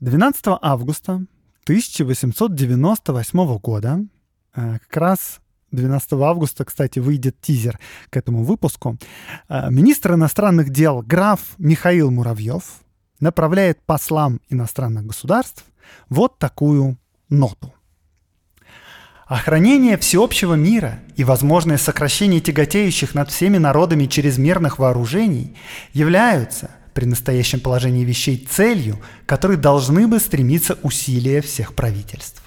Двенадцатого 0.00 0.58
августа 0.60 1.24
1898 1.64 3.58
года 3.58 4.00
э, 4.54 4.78
как 4.78 4.96
раз 4.96 5.40
12 5.74 6.12
августа, 6.14 6.64
кстати, 6.64 6.98
выйдет 6.98 7.40
тизер 7.40 7.78
к 8.10 8.16
этому 8.16 8.44
выпуску. 8.44 8.96
Э, 9.48 9.70
министр 9.70 10.14
иностранных 10.14 10.70
дел 10.70 11.02
граф 11.02 11.40
Михаил 11.58 12.10
Муравьев 12.10 12.64
направляет 13.20 13.80
послам 13.84 14.40
иностранных 14.48 15.06
государств 15.06 15.64
вот 16.08 16.38
такую 16.38 16.96
ноту. 17.28 17.72
Охранение 19.26 19.96
всеобщего 19.96 20.54
мира 20.54 21.00
и 21.16 21.24
возможное 21.24 21.78
сокращение 21.78 22.40
тяготеющих 22.40 23.14
над 23.14 23.30
всеми 23.30 23.56
народами 23.56 24.04
чрезмерных 24.04 24.78
вооружений 24.78 25.56
являются 25.94 26.70
при 26.92 27.06
настоящем 27.06 27.60
положении 27.60 28.04
вещей 28.04 28.36
целью, 28.36 29.00
которой 29.26 29.56
должны 29.56 30.06
бы 30.06 30.20
стремиться 30.20 30.78
усилия 30.82 31.40
всех 31.40 31.74
правительств 31.74 32.43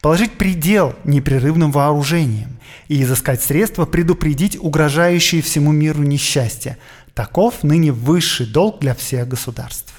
положить 0.00 0.32
предел 0.32 0.94
непрерывным 1.04 1.70
вооружениям 1.72 2.58
и 2.88 3.02
изыскать 3.02 3.42
средства 3.42 3.84
предупредить 3.84 4.56
угрожающие 4.60 5.42
всему 5.42 5.72
миру 5.72 6.02
несчастья. 6.02 6.78
Таков 7.14 7.62
ныне 7.62 7.92
высший 7.92 8.46
долг 8.46 8.80
для 8.80 8.94
всех 8.94 9.28
государств. 9.28 9.92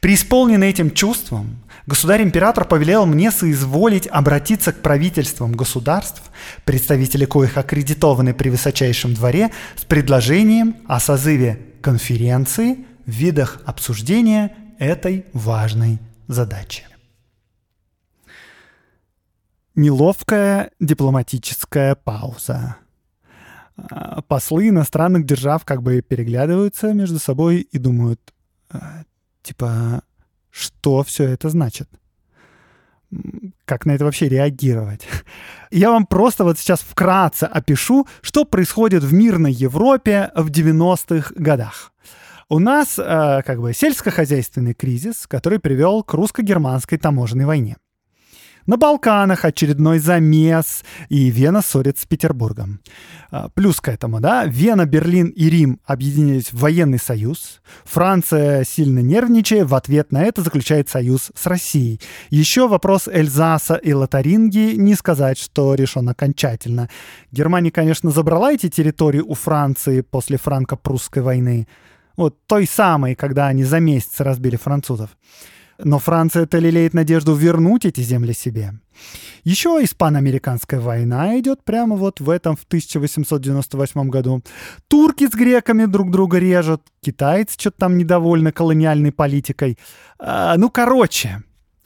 Преисполненный 0.00 0.70
этим 0.70 0.90
чувством, 0.90 1.62
государь-император 1.86 2.64
повелел 2.64 3.06
мне 3.06 3.30
соизволить 3.30 4.08
обратиться 4.08 4.72
к 4.72 4.82
правительствам 4.82 5.52
государств, 5.52 6.22
представители 6.64 7.24
коих 7.24 7.56
аккредитованы 7.56 8.34
при 8.34 8.48
высочайшем 8.48 9.14
дворе, 9.14 9.52
с 9.76 9.84
предложением 9.84 10.76
о 10.88 10.98
созыве 10.98 11.60
конференции 11.82 12.78
в 13.06 13.10
видах 13.10 13.60
обсуждения 13.64 14.52
этой 14.78 15.26
важной 15.32 16.00
задачи 16.26 16.84
неловкая 19.74 20.70
дипломатическая 20.80 21.94
пауза. 21.94 22.76
А, 23.76 24.22
послы 24.22 24.68
иностранных 24.68 25.24
держав 25.24 25.64
как 25.64 25.82
бы 25.82 26.02
переглядываются 26.02 26.92
между 26.92 27.18
собой 27.18 27.60
и 27.60 27.78
думают, 27.78 28.20
а, 28.70 29.04
типа, 29.42 30.02
что 30.50 31.02
все 31.02 31.24
это 31.24 31.48
значит? 31.48 31.88
Как 33.64 33.84
на 33.84 33.92
это 33.92 34.04
вообще 34.04 34.28
реагировать? 34.28 35.06
Я 35.70 35.90
вам 35.90 36.06
просто 36.06 36.44
вот 36.44 36.58
сейчас 36.58 36.80
вкратце 36.80 37.44
опишу, 37.44 38.06
что 38.20 38.44
происходит 38.44 39.02
в 39.02 39.12
мирной 39.12 39.52
Европе 39.52 40.30
в 40.34 40.50
90-х 40.50 41.32
годах. 41.36 41.92
У 42.48 42.58
нас 42.58 42.98
э, 42.98 43.42
как 43.46 43.60
бы 43.60 43.72
сельскохозяйственный 43.72 44.74
кризис, 44.74 45.26
который 45.26 45.58
привел 45.58 46.02
к 46.02 46.12
русско-германской 46.12 46.98
таможенной 46.98 47.46
войне. 47.46 47.76
На 48.66 48.76
Балканах 48.76 49.44
очередной 49.44 49.98
замес, 49.98 50.84
и 51.08 51.30
Вена 51.30 51.62
ссорится 51.62 52.02
с 52.04 52.06
Петербургом. 52.06 52.80
А, 53.30 53.48
плюс 53.48 53.80
к 53.80 53.88
этому, 53.88 54.20
да, 54.20 54.44
Вена, 54.44 54.86
Берлин 54.86 55.28
и 55.28 55.50
Рим 55.50 55.80
объединились 55.84 56.52
в 56.52 56.60
военный 56.60 56.98
союз. 56.98 57.60
Франция, 57.84 58.64
сильно 58.64 59.00
нервничая, 59.00 59.64
в 59.64 59.74
ответ 59.74 60.12
на 60.12 60.22
это 60.22 60.42
заключает 60.42 60.88
союз 60.88 61.32
с 61.34 61.46
Россией. 61.46 62.00
Еще 62.30 62.68
вопрос 62.68 63.08
Эльзаса 63.08 63.74
и 63.74 63.92
Лотарингии 63.92 64.74
не 64.76 64.94
сказать, 64.94 65.38
что 65.38 65.74
решен 65.74 66.08
окончательно. 66.08 66.88
Германия, 67.32 67.72
конечно, 67.72 68.10
забрала 68.10 68.52
эти 68.52 68.68
территории 68.68 69.20
у 69.20 69.34
Франции 69.34 70.02
после 70.02 70.38
франко-прусской 70.38 71.22
войны. 71.22 71.66
Вот 72.16 72.36
той 72.46 72.66
самой, 72.66 73.16
когда 73.16 73.48
они 73.48 73.64
за 73.64 73.80
месяц 73.80 74.20
разбили 74.20 74.56
французов. 74.56 75.10
Но 75.84 75.98
Франция-то 75.98 76.58
лелеет 76.58 76.94
надежду 76.94 77.34
вернуть 77.34 77.84
эти 77.84 78.00
земли 78.00 78.32
себе. 78.32 78.74
Еще 79.44 79.80
испано-американская 79.82 80.80
война 80.80 81.38
идет 81.40 81.64
прямо 81.64 81.96
вот 81.96 82.20
в 82.20 82.30
этом, 82.30 82.56
в 82.56 82.62
1898 82.64 84.08
году. 84.08 84.42
Турки 84.86 85.26
с 85.26 85.32
греками 85.32 85.86
друг 85.86 86.10
друга 86.10 86.38
режут, 86.38 86.82
китайцы 87.02 87.56
что-то 87.58 87.78
там 87.78 87.98
недовольны 87.98 88.52
колониальной 88.52 89.10
политикой. 89.10 89.78
А, 90.20 90.56
ну, 90.56 90.70
короче, 90.70 91.42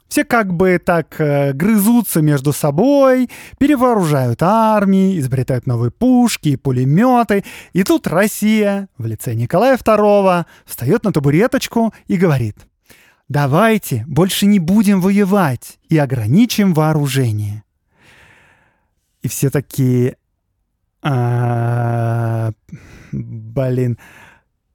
все 0.08 0.24
как 0.24 0.52
бы 0.52 0.78
так 0.84 1.18
э, 1.18 1.54
грызутся 1.54 2.20
между 2.20 2.52
собой, 2.52 3.30
перевооружают 3.58 4.42
армии, 4.42 5.18
изобретают 5.18 5.66
новые 5.66 5.90
пушки 5.90 6.50
и 6.50 6.56
пулеметы. 6.56 7.44
И 7.72 7.82
тут 7.82 8.06
Россия 8.06 8.88
в 8.98 9.06
лице 9.06 9.32
Николая 9.34 9.78
II 9.78 10.44
встает 10.66 11.04
на 11.04 11.12
табуреточку 11.12 11.94
и 12.06 12.16
говорит– 12.18 12.56
Давайте 13.28 14.04
больше 14.06 14.46
не 14.46 14.58
будем 14.58 15.00
воевать 15.00 15.78
и 15.88 15.98
ограничим 15.98 16.74
вооружение. 16.74 17.64
И 19.22 19.28
все 19.28 19.50
такие, 19.50 20.16
а, 21.02 22.52
блин, 23.12 23.98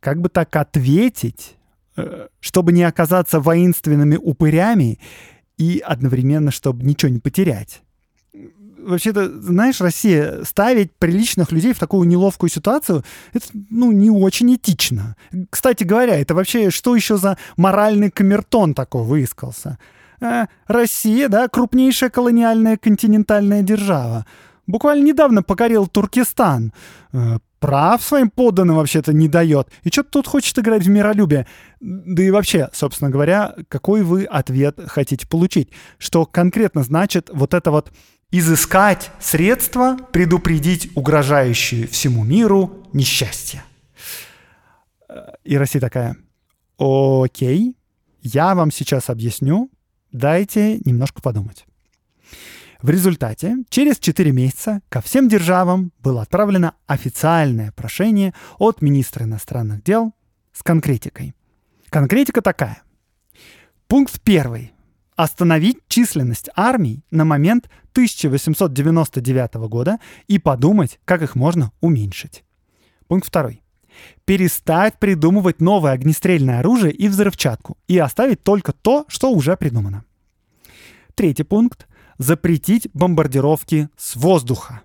как 0.01 0.19
бы 0.19 0.27
так 0.27 0.53
ответить, 0.55 1.55
э, 1.95 2.27
чтобы 2.41 2.73
не 2.73 2.83
оказаться 2.83 3.39
воинственными 3.39 4.17
упырями 4.17 4.99
и 5.57 5.81
одновременно, 5.85 6.51
чтобы 6.51 6.83
ничего 6.83 7.09
не 7.09 7.19
потерять 7.19 7.81
вообще-то, 8.81 9.41
знаешь, 9.41 9.81
Россия 9.81 10.43
ставить 10.43 10.91
приличных 10.93 11.51
людей 11.51 11.73
в 11.73 11.79
такую 11.79 12.07
неловкую 12.07 12.49
ситуацию, 12.49 13.03
это, 13.33 13.45
ну, 13.69 13.91
не 13.91 14.09
очень 14.09 14.55
этично. 14.55 15.15
Кстати 15.49 15.83
говоря, 15.83 16.19
это 16.19 16.35
вообще 16.35 16.69
что 16.69 16.95
еще 16.95 17.17
за 17.17 17.37
моральный 17.57 18.11
камертон 18.11 18.73
такой 18.73 19.03
выискался? 19.03 19.77
Э, 20.21 20.45
Россия, 20.67 21.29
да, 21.29 21.47
крупнейшая 21.47 22.09
колониальная 22.09 22.77
континентальная 22.77 23.61
держава. 23.61 24.25
Буквально 24.67 25.05
недавно 25.05 25.43
покорил 25.43 25.87
Туркестан. 25.87 26.73
Э, 27.13 27.39
прав 27.61 28.01
своим 28.01 28.29
подданным 28.29 28.75
вообще-то 28.75 29.13
не 29.13 29.27
дает. 29.27 29.69
И 29.83 29.89
что 29.89 30.03
тут 30.03 30.27
хочет 30.27 30.57
играть 30.57 30.83
в 30.83 30.89
миролюбие? 30.89 31.47
Да 31.79 32.23
и 32.23 32.31
вообще, 32.31 32.69
собственно 32.73 33.11
говоря, 33.11 33.55
какой 33.69 34.01
вы 34.01 34.25
ответ 34.25 34.79
хотите 34.87 35.27
получить? 35.27 35.69
Что 35.99 36.25
конкретно 36.25 36.83
значит 36.83 37.29
вот 37.31 37.53
это 37.53 37.71
вот 37.71 37.91
изыскать 38.31 39.11
средства 39.19 39.97
предупредить 40.11 40.91
угрожающие 40.95 41.87
всему 41.87 42.23
миру 42.23 42.87
несчастье. 42.93 43.63
И 45.43 45.57
Россия 45.57 45.81
такая, 45.81 46.15
окей, 46.77 47.75
я 48.21 48.55
вам 48.55 48.71
сейчас 48.71 49.09
объясню, 49.09 49.69
дайте 50.11 50.79
немножко 50.85 51.21
подумать. 51.21 51.65
В 52.81 52.89
результате 52.89 53.57
через 53.69 53.99
4 53.99 54.31
месяца 54.31 54.81
ко 54.89 55.01
всем 55.01 55.27
державам 55.27 55.91
было 55.99 56.23
отправлено 56.23 56.73
официальное 56.87 57.71
прошение 57.73 58.33
от 58.57 58.81
министра 58.81 59.25
иностранных 59.25 59.83
дел 59.83 60.13
с 60.51 60.63
конкретикой. 60.63 61.35
Конкретика 61.89 62.41
такая. 62.41 62.81
Пункт 63.87 64.19
первый 64.21 64.71
остановить 65.23 65.77
численность 65.87 66.49
армий 66.55 67.03
на 67.11 67.25
момент 67.25 67.69
1899 67.91 69.53
года 69.69 69.99
и 70.27 70.39
подумать, 70.39 70.99
как 71.05 71.21
их 71.21 71.35
можно 71.35 71.71
уменьшить. 71.79 72.43
Пункт 73.07 73.27
второй. 73.27 73.61
Перестать 74.25 74.97
придумывать 74.97 75.61
новое 75.61 75.91
огнестрельное 75.91 76.59
оружие 76.61 76.91
и 76.91 77.07
взрывчатку 77.07 77.77
и 77.87 77.99
оставить 77.99 78.41
только 78.41 78.71
то, 78.73 79.05
что 79.09 79.31
уже 79.31 79.55
придумано. 79.57 80.05
Третий 81.13 81.43
пункт. 81.43 81.87
Запретить 82.17 82.87
бомбардировки 82.93 83.89
с 83.97 84.15
воздуха. 84.15 84.81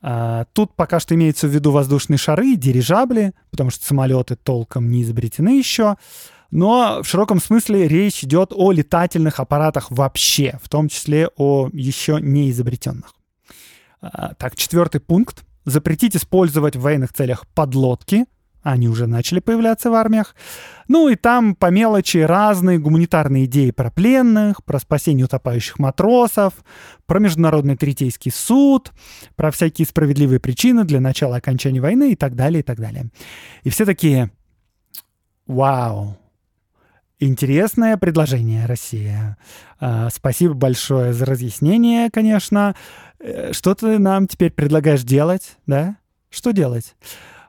А, 0.00 0.44
тут 0.52 0.74
пока 0.76 1.00
что 1.00 1.16
имеется 1.16 1.48
в 1.48 1.50
виду 1.50 1.72
воздушные 1.72 2.18
шары 2.18 2.52
и 2.52 2.56
дирижабли, 2.56 3.34
потому 3.50 3.70
что 3.70 3.84
самолеты 3.84 4.36
толком 4.36 4.90
не 4.90 5.02
изобретены 5.02 5.58
еще. 5.58 5.96
Но 6.50 7.02
в 7.02 7.08
широком 7.08 7.40
смысле 7.40 7.88
речь 7.88 8.24
идет 8.24 8.52
о 8.54 8.72
летательных 8.72 9.40
аппаратах 9.40 9.90
вообще, 9.90 10.58
в 10.62 10.68
том 10.68 10.88
числе 10.88 11.28
о 11.36 11.68
еще 11.72 12.18
не 12.20 12.50
изобретенных. 12.50 13.14
А, 14.00 14.34
так, 14.34 14.56
четвертый 14.56 15.00
пункт. 15.00 15.44
Запретить 15.64 16.16
использовать 16.16 16.76
в 16.76 16.80
военных 16.80 17.12
целях 17.12 17.46
подлодки. 17.48 18.26
Они 18.62 18.88
уже 18.88 19.06
начали 19.06 19.38
появляться 19.38 19.90
в 19.90 19.94
армиях. 19.94 20.34
Ну 20.88 21.08
и 21.08 21.14
там 21.14 21.54
по 21.54 21.70
мелочи 21.70 22.18
разные 22.18 22.80
гуманитарные 22.80 23.44
идеи 23.44 23.70
про 23.70 23.92
пленных, 23.92 24.64
про 24.64 24.80
спасение 24.80 25.24
утопающих 25.24 25.78
матросов, 25.78 26.52
про 27.06 27.20
Международный 27.20 27.76
Третейский 27.76 28.32
суд, 28.32 28.92
про 29.36 29.52
всякие 29.52 29.86
справедливые 29.86 30.40
причины 30.40 30.82
для 30.82 31.00
начала 31.00 31.36
окончания 31.36 31.80
войны 31.80 32.10
и 32.10 32.16
так 32.16 32.34
далее, 32.34 32.60
и 32.60 32.62
так 32.64 32.80
далее. 32.80 33.06
И 33.62 33.70
все 33.70 33.84
такие, 33.84 34.32
вау, 35.46 36.16
Интересное 37.18 37.96
предложение, 37.96 38.66
Россия. 38.66 39.38
А, 39.80 40.10
спасибо 40.10 40.52
большое 40.52 41.14
за 41.14 41.24
разъяснение, 41.24 42.10
конечно. 42.10 42.76
Э, 43.18 43.54
что 43.54 43.74
ты 43.74 43.98
нам 43.98 44.26
теперь 44.26 44.50
предлагаешь 44.50 45.02
делать, 45.02 45.56
да? 45.66 45.96
Что 46.28 46.50
делать? 46.50 46.94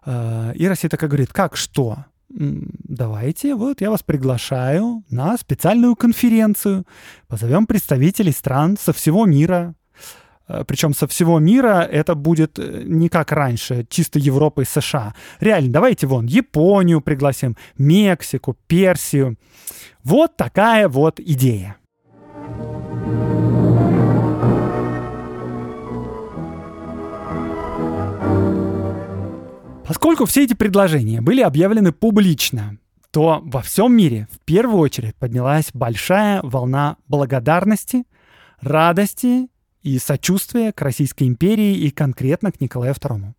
А, 0.06 0.52
и 0.52 0.66
Россия 0.68 0.90
такая 0.90 1.10
говорит, 1.10 1.34
как 1.34 1.58
что? 1.58 2.06
Давайте, 2.30 3.56
вот 3.56 3.82
я 3.82 3.90
вас 3.90 4.04
приглашаю 4.04 5.04
на 5.10 5.38
специальную 5.38 5.98
конференцию. 5.98 6.86
Позовем 7.28 7.66
представителей 7.68 8.32
стран 8.32 8.78
со 8.80 8.94
всего 8.94 9.26
мира, 9.26 9.76
причем 10.66 10.94
со 10.94 11.08
всего 11.08 11.40
мира 11.40 11.88
это 11.90 12.16
будет 12.16 12.58
э, 12.58 12.84
не 12.86 13.10
как 13.10 13.32
раньше, 13.32 13.86
чисто 13.90 14.18
Европа 14.20 14.62
и 14.62 14.66
США. 14.66 15.14
Реально, 15.40 15.72
давайте 15.72 16.08
вон 16.08 16.26
Японию 16.26 17.02
пригласим, 17.02 17.58
Мексику, 17.78 18.56
Персию. 18.68 19.38
Вот 20.04 20.38
такая 20.38 20.88
вот 20.88 21.20
идея. 21.20 21.78
Поскольку 29.86 30.26
все 30.26 30.44
эти 30.44 30.54
предложения 30.54 31.22
были 31.22 31.42
объявлены 31.42 31.94
публично, 31.94 32.78
то 33.12 33.42
во 33.44 33.62
всем 33.62 33.96
мире 33.96 34.28
в 34.32 34.40
первую 34.46 34.80
очередь 34.80 35.16
поднялась 35.16 35.70
большая 35.74 36.42
волна 36.44 36.98
благодарности, 37.08 38.04
радости 38.60 39.48
и 39.84 40.00
сочувствие 40.00 40.72
к 40.72 40.82
Российской 40.82 41.24
империи 41.28 41.78
и 41.78 41.92
конкретно 41.92 42.52
к 42.52 42.62
Николаю 42.62 42.94
II. 42.94 43.34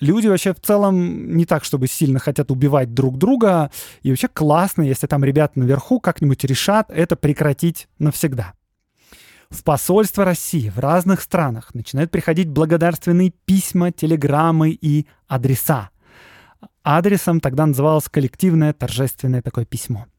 Люди 0.00 0.26
вообще 0.26 0.52
в 0.52 0.60
целом 0.60 1.36
не 1.36 1.44
так, 1.44 1.64
чтобы 1.64 1.86
сильно 1.86 2.18
хотят 2.18 2.50
убивать 2.50 2.94
друг 2.94 3.16
друга. 3.16 3.70
И 4.02 4.10
вообще 4.10 4.28
классно, 4.28 4.82
если 4.82 5.06
там 5.06 5.24
ребята 5.24 5.58
наверху 5.58 6.00
как-нибудь 6.00 6.44
решат 6.44 6.90
это 6.90 7.16
прекратить 7.16 7.88
навсегда. 7.98 8.54
В 9.50 9.62
посольство 9.62 10.24
России 10.24 10.68
в 10.68 10.78
разных 10.78 11.22
странах 11.22 11.74
начинают 11.74 12.10
приходить 12.10 12.48
благодарственные 12.48 13.32
письма, 13.46 13.92
телеграммы 13.92 14.70
и 14.70 15.06
адреса. 15.26 15.90
Адресом 16.82 17.40
тогда 17.40 17.64
называлось 17.64 18.08
коллективное 18.08 18.72
торжественное 18.72 19.42
такое 19.42 19.64
письмо– 19.64 20.06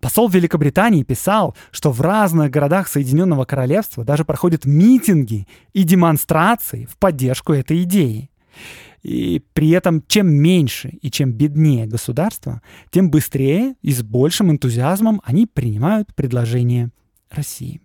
Посол 0.00 0.28
Великобритании 0.28 1.02
писал, 1.02 1.56
что 1.70 1.92
в 1.92 2.00
разных 2.00 2.50
городах 2.50 2.88
Соединенного 2.88 3.44
Королевства 3.44 4.04
даже 4.04 4.24
проходят 4.24 4.64
митинги 4.64 5.46
и 5.72 5.84
демонстрации 5.84 6.86
в 6.86 6.96
поддержку 6.96 7.52
этой 7.52 7.82
идеи. 7.82 8.30
И 9.02 9.42
при 9.52 9.70
этом 9.70 10.04
чем 10.06 10.32
меньше 10.32 10.88
и 10.88 11.10
чем 11.10 11.32
беднее 11.32 11.86
государство, 11.86 12.62
тем 12.90 13.10
быстрее 13.10 13.74
и 13.82 13.92
с 13.92 14.02
большим 14.02 14.50
энтузиазмом 14.52 15.20
они 15.24 15.46
принимают 15.46 16.14
предложение 16.14 16.90
России. 17.30 17.80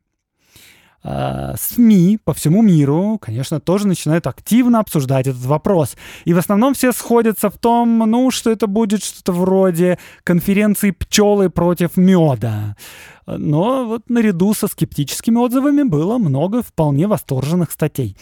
Э, 1.03 1.53
СМИ 1.59 2.19
по 2.23 2.33
всему 2.33 2.61
миру, 2.61 3.17
конечно, 3.21 3.59
тоже 3.59 3.87
начинают 3.87 4.27
активно 4.27 4.79
обсуждать 4.79 5.27
этот 5.27 5.45
вопрос. 5.45 5.95
И 6.25 6.33
в 6.33 6.37
основном 6.37 6.73
все 6.73 6.91
сходятся 6.91 7.49
в 7.49 7.57
том, 7.57 7.99
ну, 7.99 8.31
что 8.31 8.51
это 8.51 8.67
будет 8.67 9.03
что-то 9.03 9.31
вроде 9.31 9.97
конференции 10.23 10.91
пчелы 10.91 11.49
против 11.49 11.97
меда. 11.97 12.75
Но 13.25 13.85
вот 13.85 14.09
наряду 14.09 14.53
со 14.53 14.67
скептическими 14.67 15.37
отзывами 15.37 15.83
было 15.83 16.17
много 16.17 16.63
вполне 16.63 17.07
восторженных 17.07 17.71
статей. 17.71 18.15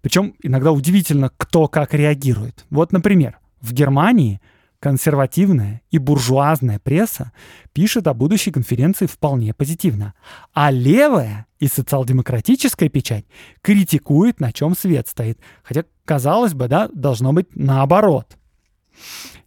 Причем 0.00 0.34
иногда 0.42 0.72
удивительно, 0.72 1.30
кто 1.36 1.68
как 1.68 1.92
реагирует. 1.92 2.64
Вот, 2.70 2.92
например, 2.92 3.38
в 3.60 3.72
Германии 3.72 4.40
консервативная 4.80 5.82
и 5.90 5.98
буржуазная 5.98 6.78
пресса 6.78 7.32
пишет 7.72 8.06
о 8.06 8.14
будущей 8.14 8.50
конференции 8.50 9.06
вполне 9.06 9.54
позитивно, 9.54 10.14
а 10.52 10.70
левая 10.70 11.46
и 11.58 11.68
социал-демократическая 11.68 12.88
печать 12.88 13.26
критикует, 13.60 14.40
на 14.40 14.52
чем 14.52 14.74
свет 14.74 15.06
стоит. 15.06 15.38
Хотя, 15.62 15.84
казалось 16.04 16.54
бы, 16.54 16.66
да, 16.66 16.88
должно 16.92 17.32
быть 17.32 17.54
наоборот. 17.54 18.36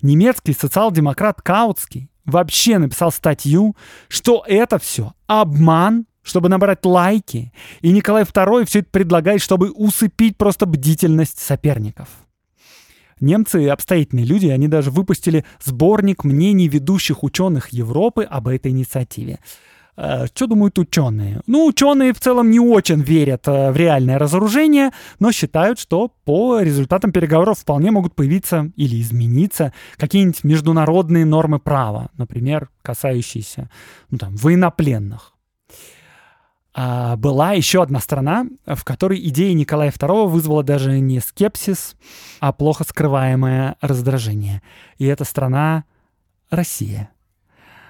Немецкий 0.02 0.54
социал-демократ 0.54 1.42
Каутский 1.42 2.10
вообще 2.26 2.78
написал 2.78 3.12
статью, 3.12 3.76
что 4.08 4.44
это 4.48 4.78
все 4.78 5.14
обман, 5.28 6.06
чтобы 6.22 6.48
набрать 6.48 6.86
лайки, 6.86 7.52
и 7.82 7.92
Николай 7.92 8.24
II 8.24 8.66
все 8.66 8.80
это 8.80 8.90
предлагает, 8.90 9.42
чтобы 9.42 9.72
усыпить 9.72 10.38
просто 10.38 10.66
бдительность 10.66 11.40
соперников. 11.40 12.08
Немцы 13.20 13.68
обстоятельные 13.68 14.26
люди, 14.26 14.48
они 14.48 14.68
даже 14.68 14.92
выпустили 14.92 15.46
сборник 15.64 16.24
мнений 16.24 16.68
ведущих 16.68 17.24
ученых 17.24 17.70
Европы 17.70 18.24
об 18.24 18.48
этой 18.48 18.72
инициативе. 18.72 19.40
Э, 19.96 20.26
что 20.26 20.48
думают 20.48 20.78
ученые? 20.80 21.42
Ну, 21.46 21.66
ученые 21.66 22.14
в 22.14 22.20
целом 22.20 22.50
не 22.50 22.60
очень 22.60 23.02
верят 23.02 23.48
э, 23.48 23.72
в 23.72 23.78
реальное 23.78 24.18
разоружение, 24.18 24.92
но 25.20 25.32
считают, 25.32 25.80
что 25.80 26.12
по 26.26 26.60
результатам 26.62 27.12
переговоров 27.12 27.60
вполне 27.60 27.92
могут 27.92 28.16
появиться 28.16 28.72
или 28.76 29.00
измениться 29.02 29.74
какие-нибудь 29.98 30.44
международные 30.44 31.26
нормы 31.26 31.60
права, 31.60 32.10
например, 32.18 32.70
касающиеся 32.82 33.70
ну, 34.10 34.18
там, 34.18 34.36
военнопленных. 34.36 35.33
А 36.76 37.16
была 37.18 37.54
еще 37.54 37.84
одна 37.84 38.00
страна, 38.00 38.48
в 38.66 38.84
которой 38.84 39.20
идея 39.28 39.54
Николая 39.54 39.92
II 39.92 40.28
вызвала 40.28 40.64
даже 40.64 41.00
не 41.00 41.20
скепсис, 41.20 41.96
а 42.40 42.52
плохо 42.52 42.84
скрываемое 42.84 43.76
раздражение. 43.80 44.64
И 44.98 45.06
эта 45.06 45.24
страна— 45.24 45.84
Россия. 46.50 47.10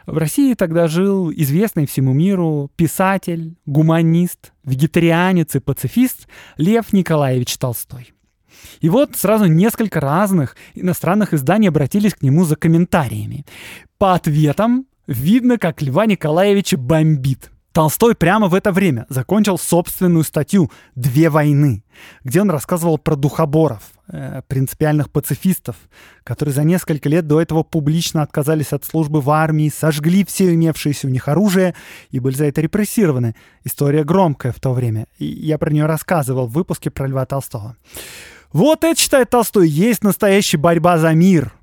В 0.05 0.17
России 0.17 0.53
тогда 0.53 0.87
жил 0.87 1.31
известный 1.31 1.85
всему 1.85 2.11
миру 2.11 2.69
писатель, 2.75 3.55
гуманист, 3.65 4.51
вегетарианец 4.65 5.55
и 5.55 5.59
пацифист 5.59 6.27
Лев 6.57 6.91
Николаевич 6.91 7.57
Толстой. 7.57 8.13
И 8.81 8.89
вот 8.89 9.15
сразу 9.15 9.45
несколько 9.45 10.01
разных 10.01 10.57
иностранных 10.73 11.33
изданий 11.33 11.69
обратились 11.69 12.15
к 12.15 12.21
нему 12.21 12.43
за 12.43 12.57
комментариями. 12.57 13.45
По 13.97 14.13
ответам 14.13 14.87
видно, 15.07 15.57
как 15.57 15.81
Льва 15.81 16.05
Николаевича 16.05 16.77
бомбит. 16.77 17.52
Толстой 17.73 18.13
прямо 18.13 18.49
в 18.49 18.53
это 18.53 18.71
время 18.71 19.07
закончил 19.09 19.57
собственную 19.57 20.23
статью 20.23 20.71
«Две 20.93 21.31
войны», 21.31 21.83
где 22.23 22.41
он 22.41 22.51
рассказывал 22.51 22.99
про 22.99 23.15
духоборов, 23.15 23.81
э, 24.09 24.43
принципиальных 24.47 25.09
пацифистов, 25.09 25.75
которые 26.23 26.53
за 26.53 26.63
несколько 26.63 27.09
лет 27.09 27.25
до 27.25 27.41
этого 27.41 27.63
публично 27.63 28.21
отказались 28.21 28.73
от 28.73 28.85
службы 28.85 29.21
в 29.21 29.31
армии, 29.31 29.73
сожгли 29.75 30.23
все 30.23 30.53
имевшееся 30.53 31.07
у 31.07 31.09
них 31.09 31.27
оружие 31.27 31.73
и 32.11 32.19
были 32.19 32.35
за 32.35 32.45
это 32.45 32.61
репрессированы. 32.61 33.35
История 33.63 34.03
громкая 34.03 34.51
в 34.51 34.59
то 34.59 34.71
время. 34.71 35.07
И 35.17 35.25
я 35.25 35.57
про 35.57 35.71
нее 35.71 35.87
рассказывал 35.87 36.45
в 36.45 36.53
выпуске 36.53 36.91
про 36.91 37.07
Льва 37.07 37.25
Толстого. 37.25 37.75
Вот 38.51 38.83
это, 38.83 38.99
считает 39.01 39.31
Толстой, 39.31 39.67
есть 39.67 40.03
настоящая 40.03 40.59
борьба 40.59 40.99
за 40.99 41.11
мир– 41.13 41.53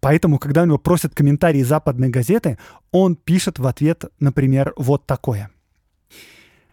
Поэтому, 0.00 0.38
когда 0.38 0.62
у 0.62 0.66
него 0.66 0.78
просят 0.78 1.14
комментарии 1.14 1.62
западной 1.62 2.08
газеты, 2.08 2.58
он 2.90 3.16
пишет 3.16 3.58
в 3.58 3.66
ответ, 3.66 4.04
например, 4.18 4.72
вот 4.76 5.06
такое. 5.06 5.50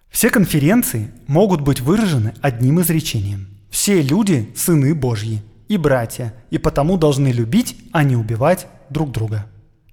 Все 0.09 0.29
конференции 0.29 1.11
могут 1.27 1.61
быть 1.61 1.81
выражены 1.81 2.33
одним 2.41 2.81
изречением. 2.81 3.49
Все 3.69 4.01
люди– 4.01 4.51
сыны 4.55 4.95
Божьи 4.95 5.43
и 5.67 5.77
братья, 5.77 6.33
и 6.49 6.57
потому 6.57 6.97
должны 6.97 7.27
любить, 7.27 7.77
а 7.91 8.03
не 8.03 8.15
убивать 8.15 8.67
друг 8.89 9.11
друга. 9.11 9.45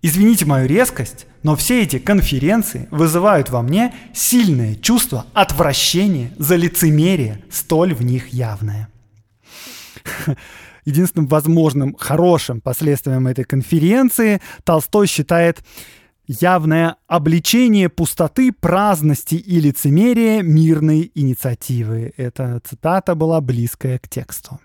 Извините 0.02 0.46
мою 0.46 0.68
резкость, 0.68 1.26
но 1.42 1.56
все 1.56 1.82
эти 1.82 1.98
конференции 1.98 2.86
вызывают 2.90 3.50
во 3.50 3.62
мне 3.62 3.92
сильное 4.14 4.76
чувство 4.76 5.26
отвращения 5.34 6.30
за 6.38 6.56
лицемерие, 6.56 7.42
столь 7.50 7.94
в 7.94 8.02
них 8.02 8.28
явное. 8.28 8.88
единственным 10.84 11.26
возможным 11.26 11.94
хорошим 11.94 12.60
последствием 12.60 13.26
этой 13.26 13.44
конференции 13.44 14.40
Толстой 14.64 15.06
считает 15.06 15.62
явное 16.26 16.96
обличение 17.06 17.88
пустоты, 17.88 18.52
праздности 18.52 19.34
и 19.34 19.60
лицемерия 19.60 20.42
мирной 20.42 21.10
инициативы. 21.14 22.12
Эта 22.16 22.60
цитата 22.64 23.14
была 23.14 23.40
близкая 23.40 23.98
к 23.98 24.08
тексту. 24.08 24.60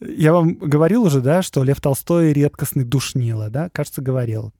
Я 0.00 0.32
вам 0.32 0.54
говорил 0.54 1.04
уже, 1.04 1.20
да, 1.20 1.42
что 1.42 1.62
Лев 1.62 1.80
Толстой 1.80 2.32
редкостный 2.32 2.84
душнило, 2.84 3.50
да? 3.50 3.68
Кажется, 3.70 4.02
говорил. 4.02 4.52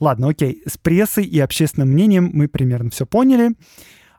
Ладно, 0.00 0.28
окей. 0.28 0.62
С 0.66 0.76
прессой 0.76 1.24
и 1.24 1.38
общественным 1.38 1.90
мнением 1.90 2.30
мы 2.32 2.48
примерно 2.48 2.90
все 2.90 3.06
поняли. 3.06 3.52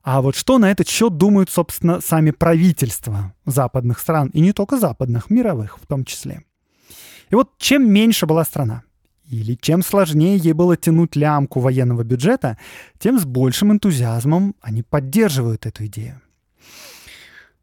А 0.03 0.21
вот 0.21 0.36
что 0.36 0.57
на 0.57 0.71
этот 0.71 0.88
счет 0.88 1.17
думают, 1.17 1.49
собственно, 1.49 2.01
сами 2.01 2.31
правительства 2.31 3.33
западных 3.45 3.99
стран, 3.99 4.29
и 4.33 4.41
не 4.41 4.53
только 4.53 4.77
западных, 4.77 5.29
мировых 5.29 5.79
в 5.79 5.86
том 5.86 6.05
числе. 6.05 6.43
И 7.29 7.36
вот 7.36 7.57
чем 7.57 7.91
меньше 7.91 8.25
была 8.25 8.45
страна, 8.45 8.83
или 9.29 9.55
чем 9.55 9.83
сложнее 9.83 10.38
ей 10.38 10.53
было 10.53 10.77
тянуть 10.77 11.15
лямку 11.15 11.60
военного 11.60 12.03
бюджета, 12.03 12.57
тем 12.99 13.19
с 13.19 13.25
большим 13.25 13.73
энтузиазмом 13.73 14.55
они 14.62 14.83
поддерживают 14.83 15.65
эту 15.65 15.86
идею. 15.88 16.21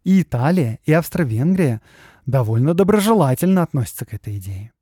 И 0.04 0.20
Италия, 0.20 0.80
и 0.84 0.92
Австро-Венгрия 0.92 1.80
довольно 2.26 2.74
доброжелательно 2.74 3.62
относятся 3.62 4.04
к 4.04 4.12
этой 4.12 4.36
идее. 4.36 4.72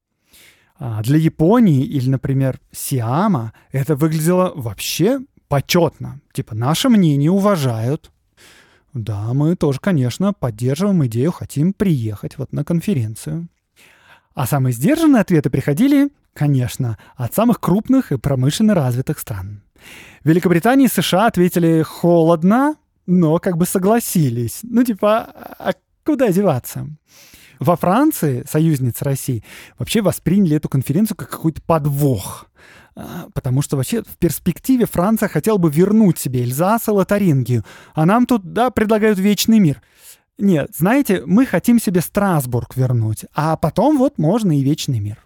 А 0.84 1.00
для 1.02 1.16
Японии 1.16 1.84
или, 1.84 2.08
например, 2.08 2.58
Сиама 2.72 3.52
это 3.70 3.94
выглядело 3.94 4.52
вообще 4.56 5.20
почетно. 5.52 6.18
Типа, 6.32 6.54
наше 6.54 6.88
мнение 6.88 7.30
уважают. 7.30 8.10
Да, 8.94 9.34
мы 9.34 9.54
тоже, 9.54 9.80
конечно, 9.80 10.32
поддерживаем 10.32 11.04
идею, 11.04 11.30
хотим 11.30 11.74
приехать 11.74 12.38
вот 12.38 12.54
на 12.54 12.64
конференцию. 12.64 13.48
А 14.34 14.46
самые 14.46 14.72
сдержанные 14.72 15.20
ответы 15.20 15.50
приходили, 15.50 16.08
конечно, 16.32 16.96
от 17.16 17.34
самых 17.34 17.60
крупных 17.60 18.12
и 18.12 18.16
промышленно 18.16 18.74
развитых 18.74 19.18
стран. 19.18 19.60
Великобритания 20.24 20.86
и 20.86 20.88
США 20.88 21.26
ответили 21.26 21.82
холодно, 21.82 22.76
но 23.06 23.38
как 23.38 23.58
бы 23.58 23.66
согласились. 23.66 24.60
Ну, 24.62 24.82
типа, 24.84 25.18
а 25.58 25.74
куда 26.02 26.32
деваться? 26.32 26.86
Во 27.60 27.76
Франции, 27.76 28.42
союзница 28.48 29.04
России, 29.04 29.44
вообще 29.78 30.00
восприняли 30.00 30.56
эту 30.56 30.70
конференцию 30.70 31.18
как 31.18 31.28
какой-то 31.28 31.60
подвох. 31.60 32.46
А, 32.94 33.28
потому 33.32 33.62
что 33.62 33.76
вообще 33.76 34.02
в 34.02 34.18
перспективе 34.18 34.86
Франция 34.86 35.28
хотела 35.28 35.56
бы 35.56 35.70
вернуть 35.70 36.18
себе 36.18 36.42
Эльзас 36.42 36.88
и 36.88 36.90
Лотарингию, 36.90 37.64
а 37.94 38.04
нам 38.04 38.26
тут, 38.26 38.52
да, 38.52 38.70
предлагают 38.70 39.18
вечный 39.18 39.58
мир. 39.58 39.80
Нет, 40.38 40.70
знаете, 40.76 41.22
мы 41.24 41.46
хотим 41.46 41.80
себе 41.80 42.00
Страсбург 42.00 42.76
вернуть, 42.76 43.24
а 43.34 43.56
потом 43.56 43.98
вот 43.98 44.18
можно 44.18 44.58
и 44.58 44.62
вечный 44.62 44.98
мир. 45.00 45.18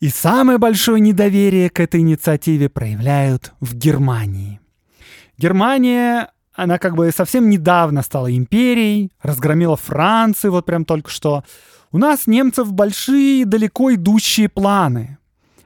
И 0.00 0.08
самое 0.08 0.58
большое 0.58 1.00
недоверие 1.00 1.68
к 1.68 1.78
этой 1.78 2.00
инициативе 2.00 2.70
проявляют 2.70 3.52
в 3.60 3.74
Германии. 3.74 4.60
Германия, 5.36 6.32
она 6.54 6.78
как 6.78 6.96
бы 6.96 7.10
совсем 7.12 7.48
недавно 7.50 8.02
стала 8.02 8.34
империей, 8.34 9.12
разгромила 9.22 9.76
Францию 9.76 10.52
вот 10.52 10.64
прям 10.64 10.84
только 10.84 11.10
что. 11.10 11.44
У 11.92 11.98
нас 11.98 12.26
немцев 12.26 12.72
большие 12.72 13.44
далеко 13.44 13.94
идущие 13.94 14.48
планы. 14.48 15.18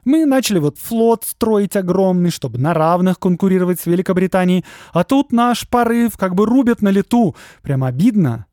Мы 0.05 0.27
начали 0.27 0.59
вот 0.59 0.79
флот 0.79 1.25
строить 1.25 1.77
огромный, 1.77 2.31
чтобы 2.31 2.59
на 2.59 2.75
равных 2.75 3.19
конкурировать 3.19 3.81
с 3.81 3.87
Великобританией. 3.87 4.65
А 4.93 5.05
тут 5.05 5.33
наш 5.33 5.69
порыв 5.69 6.17
как 6.17 6.35
бы 6.35 6.47
рубят 6.47 6.83
на 6.83 6.91
лету. 6.91 7.35
Прям 7.63 7.85
обидно, 7.85 8.47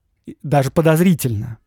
даже 0.43 0.71
подозрительно. 0.71 1.57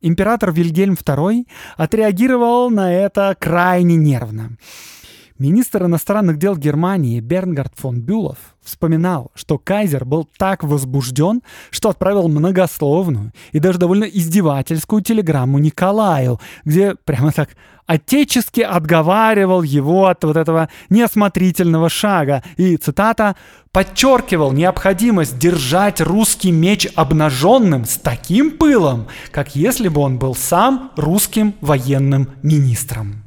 Император 0.00 0.52
Вильгельм 0.52 0.94
II 0.94 1.46
отреагировал 1.76 2.70
на 2.70 2.92
это 2.92 3.36
крайне 3.38 3.96
нервно. 3.96 4.56
Министр 5.40 5.84
иностранных 5.84 6.36
дел 6.36 6.54
Германии 6.54 7.18
Бернгард 7.18 7.72
фон 7.74 8.02
Бюлов 8.02 8.36
вспоминал, 8.62 9.30
что 9.34 9.56
Кайзер 9.56 10.04
был 10.04 10.28
так 10.36 10.62
возбужден, 10.62 11.40
что 11.70 11.88
отправил 11.88 12.28
многословную 12.28 13.32
и 13.52 13.58
даже 13.58 13.78
довольно 13.78 14.04
издевательскую 14.04 15.00
телеграмму 15.00 15.58
Николаю, 15.58 16.38
где 16.66 16.94
прямо 16.94 17.32
так 17.32 17.56
отечески 17.86 18.60
отговаривал 18.60 19.62
его 19.62 20.08
от 20.08 20.22
вот 20.24 20.36
этого 20.36 20.68
неосмотрительного 20.90 21.88
шага 21.88 22.42
и, 22.58 22.76
цитата, 22.76 23.34
«подчеркивал 23.72 24.52
необходимость 24.52 25.38
держать 25.38 26.02
русский 26.02 26.50
меч 26.50 26.86
обнаженным 26.94 27.86
с 27.86 27.96
таким 27.96 28.58
пылом, 28.58 29.06
как 29.30 29.56
если 29.56 29.88
бы 29.88 30.02
он 30.02 30.18
был 30.18 30.34
сам 30.34 30.90
русским 30.96 31.54
военным 31.62 32.28
министром». 32.42 33.24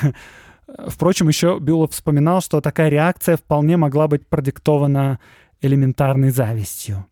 Впрочем, 0.88 1.28
еще 1.28 1.58
Бюлов 1.60 1.92
вспоминал, 1.92 2.40
что 2.40 2.60
такая 2.60 2.88
реакция 2.88 3.36
вполне 3.36 3.76
могла 3.76 4.08
быть 4.08 4.26
продиктована 4.26 5.18
элементарной 5.60 6.30
завистью. 6.30 7.06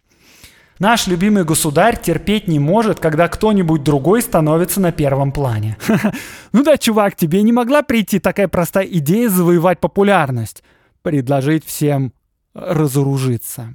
Наш 0.79 1.07
любимый 1.07 1.45
государь 1.45 2.01
терпеть 2.01 2.49
не 2.49 2.59
может, 2.59 3.01
когда 3.01 3.29
кто-нибудь 3.29 3.83
другой 3.83 4.23
становится 4.23 4.81
на 4.81 4.93
первом 4.93 5.31
плане. 5.31 5.77
Ну 6.53 6.65
да, 6.65 6.79
чувак, 6.79 7.15
тебе 7.15 7.43
не 7.43 7.53
могла 7.53 7.83
прийти 7.83 8.19
такая 8.19 8.49
простая 8.49 8.85
идея 8.87 9.29
завоевать 9.29 9.79
популярность? 9.79 10.65
Предложить 11.03 11.65
всем 11.65 12.13
разоружиться. 12.55 13.75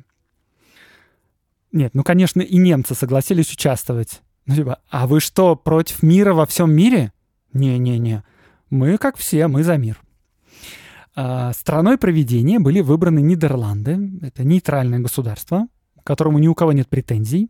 Нет, 1.71 1.91
ну, 1.93 2.03
конечно, 2.03 2.41
и 2.41 2.57
немцы 2.57 2.95
согласились 2.95 3.51
участвовать. 3.51 4.21
Ну, 4.45 4.55
типа, 4.55 4.79
а 4.89 5.07
вы 5.07 5.19
что, 5.19 5.55
против 5.55 6.03
мира 6.03 6.33
во 6.33 6.45
всем 6.45 6.73
мире? 6.73 7.13
Не-не-не. 7.53 8.23
Мы, 8.75 8.97
как 8.97 9.15
все, 9.15 9.47
мы 9.47 9.63
за 9.63 9.77
мир. 9.77 10.01
А, 11.15 11.53
страной 11.53 11.97
проведения 11.97 12.59
были 12.59 12.81
выбраны 12.81 13.21
Нидерланды. 13.21 14.11
Это 14.21 14.43
нейтральное 14.43 14.99
государство, 14.99 15.67
к 15.97 16.05
которому 16.05 16.39
ни 16.39 16.49
у 16.49 16.55
кого 16.55 16.73
нет 16.73 16.89
претензий. 16.89 17.49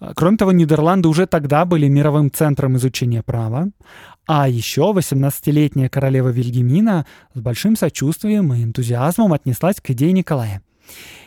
А, 0.00 0.12
кроме 0.14 0.36
того, 0.36 0.50
Нидерланды 0.50 1.06
уже 1.06 1.26
тогда 1.28 1.64
были 1.64 1.86
мировым 1.86 2.32
центром 2.32 2.76
изучения 2.78 3.22
права. 3.22 3.68
А 4.26 4.48
еще 4.48 4.92
18-летняя 4.92 5.88
королева 5.88 6.30
Вильгемина 6.30 7.06
с 7.32 7.40
большим 7.40 7.76
сочувствием 7.76 8.52
и 8.52 8.64
энтузиазмом 8.64 9.32
отнеслась 9.32 9.76
к 9.80 9.90
идее 9.90 10.10
Николая. 10.10 10.62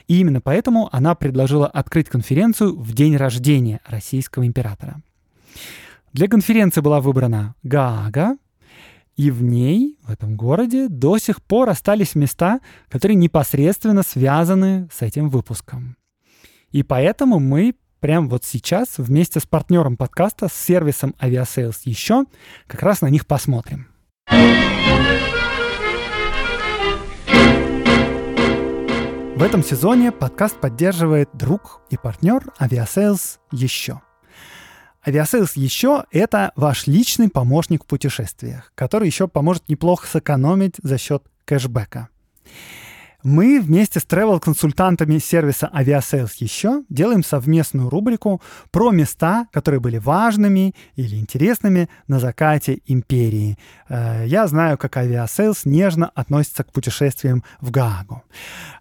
И 0.10 0.20
именно 0.20 0.42
поэтому 0.42 0.90
она 0.92 1.16
предложила 1.16 1.68
открыть 1.68 2.10
конференцию 2.10 2.78
в 2.78 2.94
день 2.94 3.16
рождения 3.16 3.80
российского 3.86 4.46
императора. 4.46 5.02
Для 6.12 6.28
конференции 6.28 6.82
была 6.82 7.00
выбрана 7.00 7.56
Гаага, 7.64 8.36
и 9.20 9.32
в 9.32 9.44
ней, 9.44 9.98
в 10.04 10.12
этом 10.12 10.38
городе, 10.38 10.88
до 10.88 11.18
сих 11.18 11.42
пор 11.44 11.70
остались 11.70 12.16
места, 12.16 12.62
которые 12.88 13.18
непосредственно 13.18 14.02
связаны 14.02 14.88
с 14.94 15.02
этим 15.02 15.30
выпуском. 15.30 15.98
И 16.72 16.84
поэтому 16.84 17.38
мы 17.38 17.76
прямо 18.00 18.30
вот 18.30 18.46
сейчас 18.46 18.98
вместе 18.98 19.42
с 19.42 19.46
партнером 19.46 19.98
подкаста, 19.98 20.48
с 20.48 20.54
сервисом 20.54 21.16
Aviasales 21.20 21.80
еще, 21.84 22.28
как 22.66 22.82
раз 22.82 23.02
на 23.02 23.10
них 23.10 23.28
посмотрим. 23.28 23.88
В 29.36 29.44
этом 29.44 29.62
сезоне 29.66 30.14
подкаст 30.14 30.56
поддерживает 30.62 31.28
друг 31.34 31.82
и 31.90 31.98
партнер 31.98 32.46
Aviasales 32.58 33.40
еще– 33.52 34.00
Aviasales 35.08 35.56
еще— 35.56 36.06
это 36.12 36.52
ваш 36.56 36.88
личный 36.88 37.30
помощник 37.30 37.84
в 37.84 37.88
путешествиях, 37.88 38.72
который 38.76 39.08
еще 39.08 39.28
поможет 39.28 39.70
неплохо 39.70 40.08
сэкономить 40.08 40.76
за 40.84 40.98
счет 40.98 41.24
кэшбэка. 41.46 42.10
Мы 43.22 43.60
вместе 43.60 44.00
с 44.00 44.04
travel-консультантами 44.04 45.18
сервиса 45.18 45.70
Aviasales 45.74 46.32
еще 46.40 46.84
делаем 46.88 47.22
совместную 47.22 47.90
рубрику 47.90 48.42
про 48.72 48.92
места, 48.92 49.48
которые 49.52 49.82
были 49.82 49.98
важными 49.98 50.74
или 50.96 51.18
интересными 51.18 51.90
на 52.08 52.20
закате 52.20 52.80
империи. 52.86 53.58
Э, 53.90 54.24
я 54.26 54.48
знаю, 54.48 54.78
как 54.78 54.96
Aviasales 54.96 55.62
нежно 55.66 56.10
относится 56.16 56.64
к 56.64 56.72
путешествиям 56.72 57.44
в 57.60 57.72
Гаагу. 57.72 58.24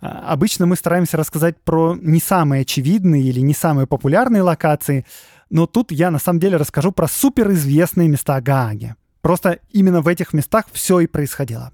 Э, 0.01 0.07
обычно 0.07 0.67
мы 0.67 0.77
стараемся 0.77 1.17
рассказать 1.17 1.57
про 1.61 1.97
не 2.01 2.21
самые 2.21 2.63
очевидные 2.63 3.25
или 3.25 3.41
не 3.41 3.55
самые 3.55 3.89
популярные 3.89 4.43
локации, 4.43 5.05
но 5.51 5.67
тут 5.67 5.91
я 5.93 6.11
на 6.11 6.19
самом 6.19 6.41
деле 6.41 6.57
расскажу 6.57 6.93
про 6.93 7.09
суперизвестные 7.09 8.09
места 8.09 8.41
Гааги. 8.41 8.95
Просто 9.21 9.61
именно 9.71 10.01
в 10.01 10.09
этих 10.09 10.33
местах 10.33 10.67
все 10.73 11.01
и 11.01 11.07
происходило. 11.07 11.73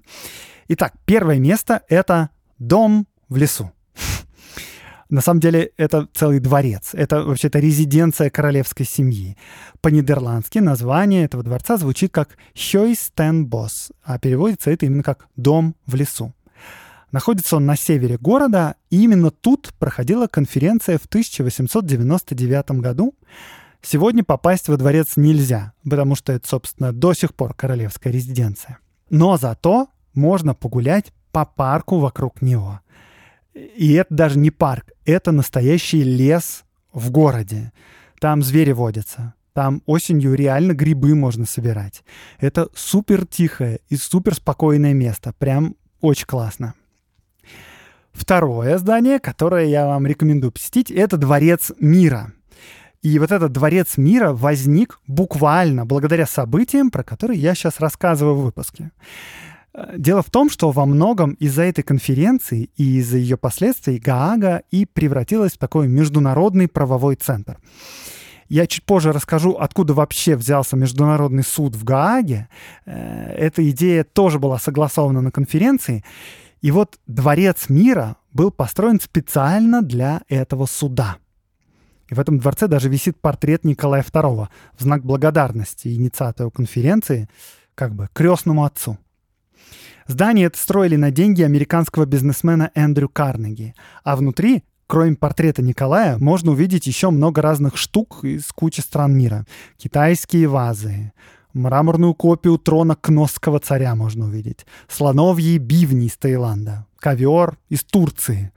Итак, 0.67 0.93
первое 1.05 1.39
место— 1.39 1.83
это 1.89 2.29
дом 2.57 3.07
в 3.29 3.37
лесу. 3.37 3.71
На 5.09 5.21
самом 5.21 5.39
деле 5.39 5.71
это 5.77 6.07
целый 6.13 6.39
дворец. 6.39 6.89
Это 6.93 7.21
вообще-то 7.21 7.59
резиденция 7.59 8.29
королевской 8.29 8.85
семьи. 8.85 9.37
По-нидерландски 9.81 10.59
название 10.59 11.25
этого 11.25 11.43
дворца 11.43 11.77
звучит 11.77 12.11
как 12.11 12.37
Хёйстенбос, 12.55 13.91
а 14.03 14.17
переводится 14.17 14.71
это 14.71 14.87
именно 14.87 15.03
как 15.03 15.27
«дом 15.35 15.75
в 15.85 15.95
лесу». 15.95 16.33
Находится 17.11 17.57
он 17.57 17.65
на 17.65 17.77
севере 17.77 18.17
города, 18.17 18.75
и 18.89 19.03
именно 19.03 19.31
тут 19.31 19.73
проходила 19.79 20.27
конференция 20.27 20.97
в 20.97 21.05
1899 21.05 22.71
году, 22.81 23.15
Сегодня 23.87 24.23
попасть 24.23 24.67
во 24.67 24.77
дворец 24.77 25.13
нельзя, 25.15 25.73
потому 25.87 26.15
что 26.15 26.33
это, 26.33 26.47
собственно, 26.47 26.91
до 26.91 27.13
сих 27.13 27.35
пор 27.35 27.53
королевская 27.53 28.11
резиденция. 28.11 28.79
Но 29.11 29.37
зато 29.37 29.89
можно 30.15 30.55
погулять 30.55 31.13
по 31.31 31.45
парку 31.45 31.99
вокруг 31.99 32.41
него. 32.41 32.79
И 33.53 33.93
это 33.93 34.11
даже 34.11 34.39
не 34.39 34.49
парк, 34.49 34.91
это 35.05 35.31
настоящий 35.31 36.01
лес 36.01 36.63
в 36.93 37.11
городе. 37.11 37.71
Там 38.19 38.41
звери 38.41 38.71
водятся. 38.71 39.35
Там 39.53 39.83
осенью 39.85 40.33
реально 40.33 40.73
грибы 40.73 41.13
можно 41.13 41.45
собирать. 41.45 42.03
Это 42.39 42.69
супер 42.73 43.27
тихое 43.27 43.81
и 43.89 43.97
супер 43.97 44.33
спокойное 44.33 44.93
место. 44.93 45.31
Прям 45.37 45.75
очень 46.01 46.25
классно. 46.25 46.73
Второе 48.11 48.79
здание, 48.79 49.19
которое 49.19 49.65
я 49.65 49.85
вам 49.85 50.07
рекомендую 50.07 50.51
посетить, 50.51 50.89
это 50.89 51.17
Дворец 51.17 51.71
мира. 51.79 52.33
И 53.05 53.19
вот 53.19 53.31
этот 53.31 53.51
дворец 53.51 53.97
мира 53.97 54.33
возник 54.33 54.99
буквально 55.05 55.85
благодаря 55.85 56.25
событиям, 56.25 56.89
про 56.89 57.03
которые 57.03 57.39
я 57.39 57.53
сейчас 57.53 57.79
рассказываю 57.79 58.33
в 58.33 58.43
выпуске. 58.43 58.89
Э, 59.75 59.93
дело 59.95 60.23
в 60.23 60.31
том, 60.31 60.49
что 60.49 60.71
во 60.71 60.87
многом 60.87 61.33
из-за 61.33 61.65
этой 61.65 61.83
конференции 61.83 62.71
и 62.77 62.97
из-за 62.97 63.17
ее 63.19 63.37
последствий 63.37 63.99
Гаага 63.99 64.63
и 64.71 64.87
превратилась 64.87 65.51
в 65.51 65.59
такой 65.59 65.87
международный 65.87 66.67
правовой 66.67 67.15
центр. 67.15 67.59
Я 68.49 68.65
чуть 68.65 68.83
позже 68.83 69.11
расскажу, 69.11 69.51
откуда 69.51 69.93
вообще 69.93 70.35
взялся 70.35 70.75
Международный 70.75 71.43
суд 71.43 71.75
в 71.75 71.83
Гааге. 71.83 72.47
Э, 72.87 73.35
эта 73.37 73.69
идея 73.69 74.03
тоже 74.03 74.39
была 74.39 74.57
согласована 74.57 75.21
на 75.21 75.29
конференции. 75.29 76.03
И 76.63 76.71
вот 76.71 76.97
Дворец 77.05 77.69
мира 77.69 78.15
был 78.33 78.49
построен 78.49 78.99
специально 78.99 79.83
для 79.83 80.23
этого 80.27 80.65
суда– 80.65 81.17
и 82.09 82.13
в 82.13 82.19
этом 82.19 82.39
дворце 82.39 82.67
даже 82.67 82.89
висит 82.89 83.19
портрет 83.19 83.63
Николая 83.63 84.03
II 84.03 84.47
в 84.77 84.81
знак 84.81 85.03
благодарности 85.03 85.87
инициатору 85.87 86.51
конференции, 86.51 87.29
как 87.73 87.95
бы 87.95 88.09
крестному 88.13 88.63
отцу. 88.65 88.97
Здание 90.07 90.47
это 90.47 90.57
строили 90.57 90.95
на 90.97 91.09
деньги 91.09 91.41
американского 91.41 92.05
бизнесмена 92.05 92.71
Эндрю 92.75 93.09
Карнеги, 93.09 93.73
а 94.03 94.15
внутри 94.15 94.63
Кроме 94.87 95.15
портрета 95.15 95.63
Николая, 95.63 96.19
можно 96.19 96.51
увидеть 96.51 96.85
еще 96.85 97.09
много 97.09 97.41
разных 97.41 97.75
штук 97.75 98.23
из 98.23 98.45
кучи 98.51 98.81
стран 98.81 99.17
мира. 99.17 99.47
Китайские 99.77 100.47
вазы, 100.47 101.11
мраморную 101.53 102.13
копию 102.13 102.59
трона 102.59 102.95
Кносского 102.95 103.59
царя 103.59 103.95
можно 103.95 104.25
увидеть, 104.25 104.67
слоновьи 104.87 105.57
бивни 105.57 106.05
из 106.05 106.17
Таиланда, 106.17 106.85
ковер 106.99 107.57
из 107.67 107.83
Турции, 107.83 108.51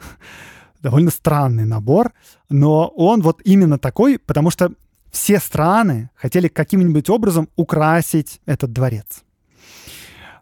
довольно 0.81 1.11
странный 1.11 1.65
набор, 1.65 2.13
но 2.49 2.89
он 2.89 3.23
вот 3.23 3.41
именно 3.45 3.79
такой, 3.79 4.19
потому 4.19 4.51
что 4.51 4.73
все 5.11 5.39
страны 5.39 6.11
хотели 6.15 6.49
каким-нибудь 6.49 7.09
образом 7.11 7.49
украсить 7.57 8.41
этот 8.47 8.73
дворец. 8.73 9.23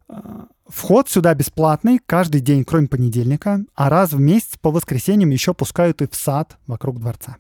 А, 0.09 0.46
вход 0.66 1.09
сюда 1.09 1.35
бесплатный 1.35 2.01
каждый 2.05 2.40
день, 2.40 2.64
кроме 2.64 2.88
понедельника, 2.88 3.64
а 3.75 3.88
раз 3.88 4.12
в 4.12 4.20
месяц 4.20 4.57
по 4.61 4.70
воскресеньям 4.70 5.31
еще 5.31 5.55
пускают 5.55 6.03
и 6.03 6.09
в 6.09 6.14
сад 6.14 6.59
вокруг 6.66 7.01
дворца. 7.01 7.37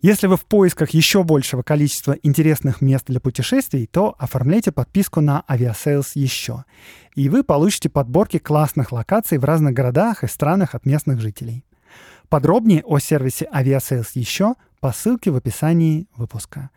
Если 0.00 0.28
вы 0.28 0.36
в 0.36 0.44
поисках 0.44 0.90
еще 0.90 1.24
большего 1.24 1.62
количества 1.62 2.16
интересных 2.22 2.80
мест 2.80 3.06
для 3.08 3.18
путешествий, 3.18 3.88
то 3.88 4.14
оформляйте 4.16 4.70
подписку 4.70 5.20
на 5.20 5.42
Aviasales 5.48 6.10
еще. 6.14 6.64
И 7.16 7.28
вы 7.28 7.42
получите 7.42 7.88
подборки 7.88 8.38
классных 8.38 8.92
локаций 8.92 9.38
в 9.38 9.44
разных 9.44 9.74
городах 9.74 10.22
и 10.22 10.28
странах 10.28 10.76
от 10.76 10.86
местных 10.86 11.20
жителей. 11.20 11.64
Подробнее 12.28 12.82
о 12.84 12.98
сервисе 12.98 13.48
Aviasales 13.52 14.10
еще 14.14 14.54
по 14.80 14.92
ссылке 14.92 15.30
в 15.30 15.36
описании 15.36 16.06
выпуска. 16.14 16.70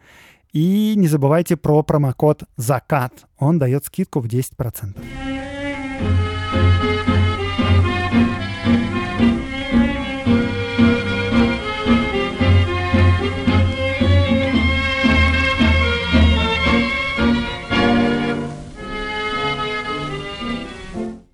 И 0.54 0.94
не 0.96 1.08
забывайте 1.08 1.58
про 1.58 1.84
промокод 1.84 2.44
ЗАКАТ. 2.56 3.26
Он 3.38 3.60
дает 3.60 3.86
скидку 3.86 4.22
в 4.22 4.28
10%. 4.28 4.98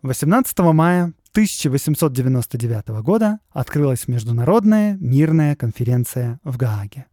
18 0.07 0.59
мая 0.59 1.13
1899 1.37 2.87
года 3.03 3.37
открылась 3.51 4.07
Международная 4.07 4.97
мирная 4.99 5.55
конференция 5.55 6.39
в 6.43 6.57
Гааге. 6.57 7.05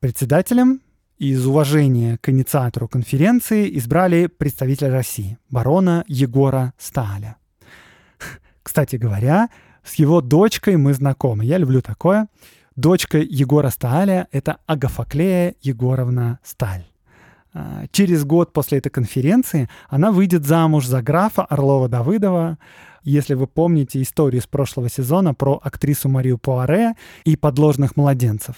Председателем 0.00 0.82
из 1.16 1.46
уважения 1.46 2.18
к 2.18 2.28
инициатору 2.28 2.88
конференции 2.88 3.74
избрали 3.78 4.26
представителя 4.26 4.90
России, 4.90 5.38
барона 5.48 6.04
Егора 6.08 6.74
Сталя. 6.76 7.38
Кстати 8.62 8.96
говоря, 8.96 9.48
с 9.82 9.94
его 9.94 10.20
дочкой 10.20 10.76
мы 10.76 10.92
знакомы. 10.92 11.46
Я 11.46 11.56
люблю 11.56 11.80
такое. 11.80 12.28
Дочка 12.74 13.16
Егора 13.16 13.70
Сталя— 13.70 14.28
это 14.30 14.58
Агафаклея 14.66 15.54
Егоровна 15.62 16.38
Сталь. 16.44 16.84
А, 17.58 17.86
через 17.90 18.24
год 18.26 18.52
после 18.52 18.78
этой 18.78 18.90
конференции 18.90 19.70
она 19.88 20.12
выйдет 20.12 20.44
замуж 20.44 20.86
за 20.86 21.00
графа 21.00 21.46
Орлова-Давыдова. 21.48 22.58
Если 23.02 23.32
вы 23.32 23.46
помните 23.46 24.02
историю 24.02 24.42
из 24.42 24.46
прошлого 24.46 24.90
сезона 24.90 25.32
про 25.32 25.58
актрису 25.62 26.10
Марию 26.10 26.36
Пуаре 26.36 26.92
и 27.24 27.34
подложных 27.34 27.96
младенцев. 27.96 28.56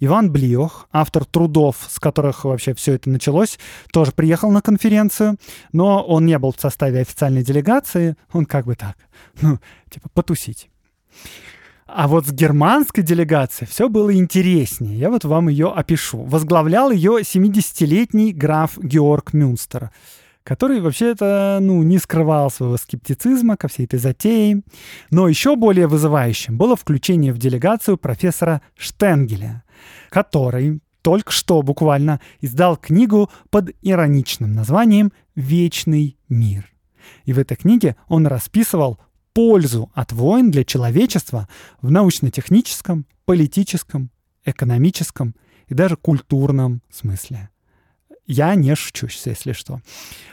Иван 0.00 0.32
Блиох, 0.32 0.88
автор 0.90 1.24
трудов, 1.24 1.86
с 1.88 2.00
которых 2.00 2.44
вообще 2.44 2.74
все 2.74 2.94
это 2.94 3.08
началось, 3.08 3.58
тоже 3.92 4.10
приехал 4.10 4.50
на 4.50 4.62
конференцию, 4.62 5.36
но 5.72 6.02
он 6.02 6.26
не 6.26 6.38
был 6.38 6.52
в 6.52 6.60
составе 6.60 7.00
официальной 7.00 7.44
делегации, 7.44 8.16
он 8.32 8.46
как 8.46 8.64
бы 8.64 8.74
так, 8.74 8.96
ну, 9.42 9.60
типа 9.90 10.08
потусить. 10.08 10.70
А 11.92 12.06
вот 12.06 12.26
с 12.26 12.32
германской 12.32 13.02
делегацией 13.02 13.68
все 13.68 13.88
было 13.88 14.14
интереснее. 14.14 14.96
Я 14.96 15.10
вот 15.10 15.24
вам 15.24 15.48
ее 15.48 15.72
опишу. 15.72 16.22
Возглавлял 16.22 16.90
ее 16.90 17.20
70-летний 17.22 18.32
граф 18.32 18.78
Георг 18.78 19.32
Мюнстер, 19.32 19.90
который 20.44 20.80
вообще-то 20.80 21.58
ну, 21.60 21.82
не 21.82 21.98
скрывал 21.98 22.50
своего 22.50 22.76
скептицизма 22.76 23.56
ко 23.56 23.66
всей 23.66 23.86
этой 23.86 23.98
затее. 23.98 24.62
Но 25.10 25.26
еще 25.26 25.56
более 25.56 25.88
вызывающим 25.88 26.56
было 26.56 26.76
включение 26.76 27.32
в 27.32 27.38
делегацию 27.38 27.96
профессора 27.96 28.62
Штенгеля, 28.76 29.64
который 30.10 30.80
только 31.02 31.32
что 31.32 31.60
буквально 31.62 32.20
издал 32.40 32.76
книгу 32.76 33.30
под 33.50 33.70
ироничным 33.82 34.52
названием 34.52 35.12
«Вечный 35.34 36.16
мир». 36.28 36.70
И 37.24 37.32
в 37.32 37.38
этой 37.38 37.56
книге 37.56 37.96
он 38.06 38.26
расписывал 38.26 39.00
пользу 39.32 39.90
от 39.94 40.12
войн 40.12 40.50
для 40.50 40.64
человечества 40.64 41.48
в 41.80 41.90
научно-техническом, 41.90 43.06
политическом, 43.24 44.10
экономическом 44.44 45.34
и 45.68 45.74
даже 45.74 45.96
культурном 45.96 46.82
смысле. 46.90 47.50
Я 48.26 48.54
не 48.54 48.74
шучусь, 48.76 49.22
если 49.26 49.52
что. 49.52 49.80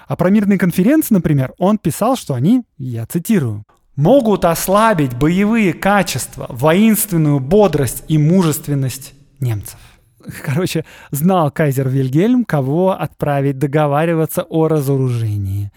А 0.08 0.16
про 0.16 0.30
мирные 0.30 0.60
конференции, 0.60 1.16
например, 1.16 1.54
он 1.58 1.78
писал, 1.78 2.16
что 2.16 2.36
они, 2.36 2.64
я 2.78 3.06
цитирую, 3.06 3.64
могут 3.96 4.46
ослабить 4.46 5.18
боевые 5.18 5.74
качества, 5.74 6.46
воинственную 6.50 7.40
бодрость 7.40 8.04
и 8.08 8.18
мужественность 8.18 9.14
немцев. 9.40 9.80
Короче, 10.44 10.86
знал 11.12 11.52
кайзер 11.52 11.90
Вильгельм, 11.90 12.46
кого 12.46 12.92
отправить 12.92 13.58
договариваться 13.58 14.44
о 14.44 14.68
разоружении. 14.68 15.72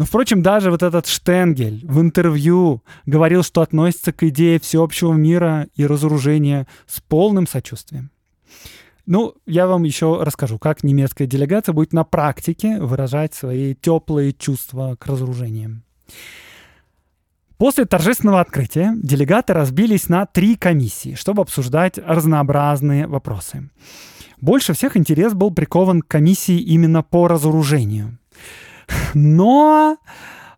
Но, 0.00 0.06
впрочем, 0.06 0.40
даже 0.40 0.70
вот 0.70 0.82
этот 0.82 1.06
Штенгель 1.06 1.84
в 1.84 2.00
интервью 2.00 2.82
говорил, 3.04 3.42
что 3.42 3.60
относится 3.60 4.14
к 4.14 4.22
идее 4.22 4.58
всеобщего 4.58 5.12
мира 5.12 5.68
и 5.74 5.84
разоружения 5.84 6.66
с 6.86 7.02
полным 7.02 7.46
сочувствием. 7.46 8.10
Ну, 9.04 9.34
я 9.44 9.66
вам 9.66 9.82
еще 9.82 10.22
расскажу, 10.22 10.58
как 10.58 10.84
немецкая 10.84 11.26
делегация 11.26 11.74
будет 11.74 11.92
на 11.92 12.04
практике 12.04 12.80
выражать 12.80 13.34
свои 13.34 13.74
теплые 13.74 14.32
чувства 14.32 14.96
к 14.98 15.06
разоружениям. 15.06 15.82
После 17.58 17.84
торжественного 17.84 18.40
открытия 18.40 18.94
делегаты 19.02 19.52
разбились 19.52 20.08
на 20.08 20.24
три 20.24 20.56
комиссии, 20.56 21.14
чтобы 21.14 21.42
обсуждать 21.42 21.98
разнообразные 21.98 23.06
вопросы. 23.06 23.68
Больше 24.40 24.72
всех 24.72 24.96
интерес 24.96 25.34
был 25.34 25.50
прикован 25.50 26.00
к 26.00 26.08
комиссии 26.08 26.58
именно 26.58 27.02
по 27.02 27.28
разоружению. 27.28 28.16
Но, 29.14 29.96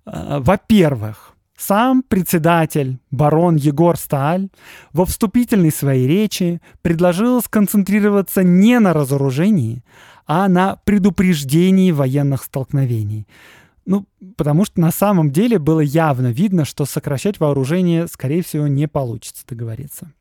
э, 0.05 0.39
во-первых, 0.41 1.33
сам 1.57 2.03
председатель, 2.03 2.99
барон 3.11 3.57
Егор 3.57 3.97
Сталь, 3.97 4.49
во 4.93 5.05
вступительной 5.05 5.71
своей 5.71 6.09
речи 6.09 6.61
предложил 6.83 7.41
сконцентрироваться 7.41 8.43
не 8.43 8.81
на 8.81 8.93
разоружении, 8.93 9.85
а 10.27 10.49
на 10.49 10.77
предупреждении 10.85 11.93
военных 11.93 12.43
столкновений. 12.43 13.29
Ну, 13.85 14.07
потому 14.37 14.65
что 14.65 14.81
на 14.81 14.91
самом 14.91 15.31
деле 15.31 15.59
было 15.59 15.81
явно 15.81 16.33
видно, 16.33 16.65
что 16.65 16.85
сокращать 16.85 17.41
вооружение, 17.41 18.07
скорее 18.07 18.43
всего, 18.43 18.67
не 18.67 18.87
получится 18.87 19.45
договориться. 19.49 20.13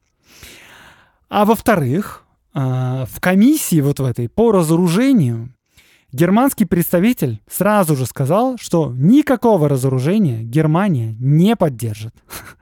А 1.30 1.46
во-вторых, 1.46 2.24
э, 2.54 2.60
в 2.60 3.20
комиссии 3.20 3.82
вот 3.82 4.00
в 4.00 4.06
этой 4.06 4.30
по 4.30 4.52
разоружению 4.52 5.54
Германский 6.12 6.66
представитель 6.66 7.42
сразу 7.50 7.96
же 7.96 8.06
сказал, 8.06 8.58
что 8.58 8.92
никакого 8.94 9.70
разоружения 9.70 10.44
Германия 10.44 11.16
не 11.20 11.56
поддержит. 11.56 12.14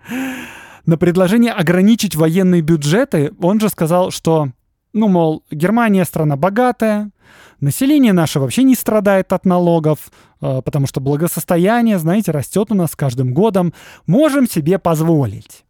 На 0.86 0.97
предложение 0.97 1.52
ограничить 1.52 2.16
военные 2.16 2.62
бюджеты 2.62 3.34
он 3.41 3.60
же 3.60 3.70
сказал, 3.70 4.12
что, 4.12 4.50
ну, 4.93 5.08
мол, 5.08 5.43
Германия 5.52 6.06
страна 6.06 6.36
богатая, 6.36 7.12
население 7.60 8.14
наше 8.14 8.39
вообще 8.39 8.64
не 8.64 8.76
страдает 8.76 9.34
от 9.34 9.45
налогов, 9.45 10.12
э, 10.41 10.62
потому 10.64 10.86
что 10.86 11.00
благосостояние, 11.00 11.97
знаете, 11.97 12.32
растет 12.32 12.72
у 12.72 12.76
нас 12.76 12.91
с 12.91 12.95
каждым 12.95 13.34
годом, 13.34 13.74
можем 14.06 14.47
себе 14.47 14.78
позволить. 14.78 15.66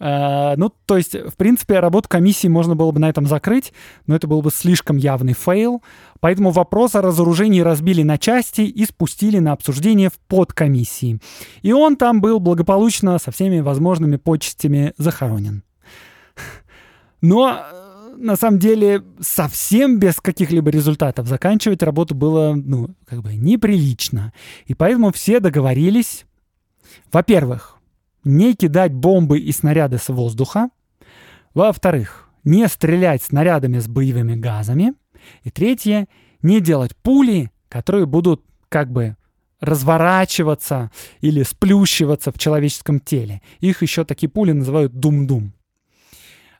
Э, 0.00 0.54
ну, 0.56 0.72
то 0.86 0.96
есть, 0.96 1.14
в 1.14 1.36
принципе, 1.36 1.80
работу 1.80 2.08
комиссии 2.08 2.48
можно 2.48 2.76
было 2.76 2.90
бы 2.92 3.00
на 3.00 3.08
этом 3.08 3.26
закрыть, 3.26 3.72
но 4.06 4.14
это 4.14 4.26
был 4.26 4.42
бы 4.42 4.50
слишком 4.50 4.96
явный 4.96 5.34
fail. 5.34 5.82
Поэтому 6.20 6.50
вопрос 6.50 6.94
о 6.94 7.02
разоружении 7.02 7.60
разбили 7.60 8.02
на 8.02 8.18
части 8.18 8.62
и 8.62 8.84
спустили 8.84 9.38
на 9.38 9.52
обсуждение 9.52 10.10
в 10.10 10.18
подкомиссии. 10.28 11.20
И 11.62 11.72
он 11.72 11.96
там 11.96 12.20
был 12.20 12.40
благополучно 12.40 13.18
со 13.18 13.30
всеми 13.30 13.60
возможными 13.60 14.16
почестями 14.16 14.94
захоронен. 14.98 15.62
Но 17.20 17.64
на 18.16 18.36
самом 18.36 18.58
деле 18.58 19.02
совсем 19.20 19.98
без 19.98 20.20
каких-либо 20.20 20.70
результатов 20.70 21.26
заканчивать 21.26 21.82
работу 21.82 22.14
было, 22.14 22.54
ну, 22.54 22.94
как 23.06 23.22
бы 23.22 23.34
неприлично. 23.34 24.32
И 24.66 24.74
поэтому 24.74 25.12
все 25.12 25.40
договорились, 25.40 26.24
во-первых, 27.12 27.77
не 28.28 28.54
кидать 28.54 28.92
бомбы 28.92 29.38
и 29.38 29.50
снаряды 29.52 29.96
с 29.96 30.08
воздуха. 30.10 30.68
Во-вторых, 31.54 32.28
не 32.44 32.68
стрелять 32.68 33.22
снарядами 33.22 33.78
с 33.78 33.88
боевыми 33.88 34.34
газами. 34.34 34.92
И 35.44 35.50
третье, 35.50 36.08
не 36.42 36.60
делать 36.60 36.94
пули, 36.94 37.50
которые 37.70 38.04
будут 38.06 38.44
как 38.68 38.92
бы 38.92 39.16
разворачиваться 39.60 40.90
или 41.20 41.42
сплющиваться 41.42 42.30
в 42.30 42.38
человеческом 42.38 43.00
теле. 43.00 43.40
Их 43.60 43.80
еще 43.80 44.04
такие 44.04 44.28
пули 44.28 44.52
называют 44.52 44.92
дум-дум. 44.92 45.54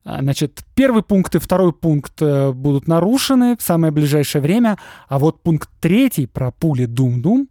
А, 0.04 0.20
значит, 0.22 0.64
первый 0.74 1.02
пункт 1.02 1.34
и 1.34 1.38
второй 1.38 1.74
пункт 1.74 2.22
э, 2.22 2.50
будут 2.52 2.88
нарушены 2.88 3.58
в 3.58 3.62
самое 3.62 3.92
ближайшее 3.92 4.40
время, 4.40 4.78
а 5.06 5.18
вот 5.18 5.42
пункт 5.42 5.68
третий 5.80 6.26
про 6.26 6.50
пули 6.50 6.86
дум-дум 6.86 7.50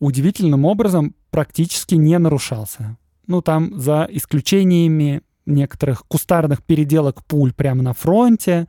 удивительным 0.00 0.64
образом 0.64 1.14
практически 1.30 1.94
не 1.94 2.18
нарушался. 2.18 2.98
Ну, 3.26 3.42
там 3.42 3.78
за 3.78 4.06
исключениями 4.10 5.22
некоторых 5.46 6.04
кустарных 6.06 6.62
переделок 6.62 7.24
пуль 7.24 7.52
прямо 7.52 7.82
на 7.82 7.92
фронте, 7.94 8.68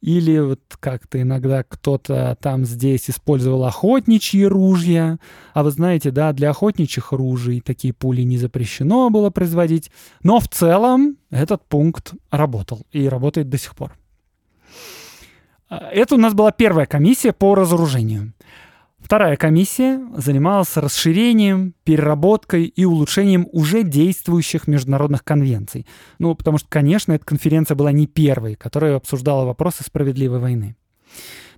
или 0.00 0.38
вот 0.38 0.60
как-то 0.80 1.20
иногда 1.20 1.62
кто-то 1.62 2.36
там 2.40 2.64
здесь 2.64 3.10
использовал 3.10 3.64
охотничьи 3.64 4.44
ружья. 4.44 5.18
А 5.52 5.62
вы 5.62 5.70
знаете, 5.70 6.10
да, 6.10 6.32
для 6.32 6.50
охотничьих 6.50 7.12
ружей 7.12 7.60
такие 7.60 7.92
пули 7.92 8.22
не 8.22 8.38
запрещено 8.38 9.10
было 9.10 9.28
производить. 9.28 9.90
Но 10.22 10.40
в 10.40 10.48
целом 10.48 11.18
этот 11.30 11.66
пункт 11.66 12.14
работал 12.30 12.86
и 12.92 13.06
работает 13.08 13.50
до 13.50 13.58
сих 13.58 13.76
пор. 13.76 13.92
Это 15.68 16.14
у 16.14 16.18
нас 16.18 16.32
была 16.32 16.50
первая 16.50 16.86
комиссия 16.86 17.32
по 17.32 17.54
разоружению. 17.54 18.32
Вторая 19.10 19.36
комиссия 19.36 20.00
занималась 20.16 20.76
расширением, 20.76 21.74
переработкой 21.82 22.66
и 22.66 22.84
улучшением 22.84 23.48
уже 23.50 23.82
действующих 23.82 24.68
международных 24.68 25.24
конвенций. 25.24 25.84
Ну, 26.20 26.32
потому 26.36 26.58
что, 26.58 26.68
конечно, 26.68 27.12
эта 27.14 27.24
конференция 27.24 27.74
была 27.74 27.90
не 27.90 28.06
первой, 28.06 28.54
которая 28.54 28.94
обсуждала 28.94 29.44
вопросы 29.44 29.82
справедливой 29.82 30.38
войны. 30.38 30.76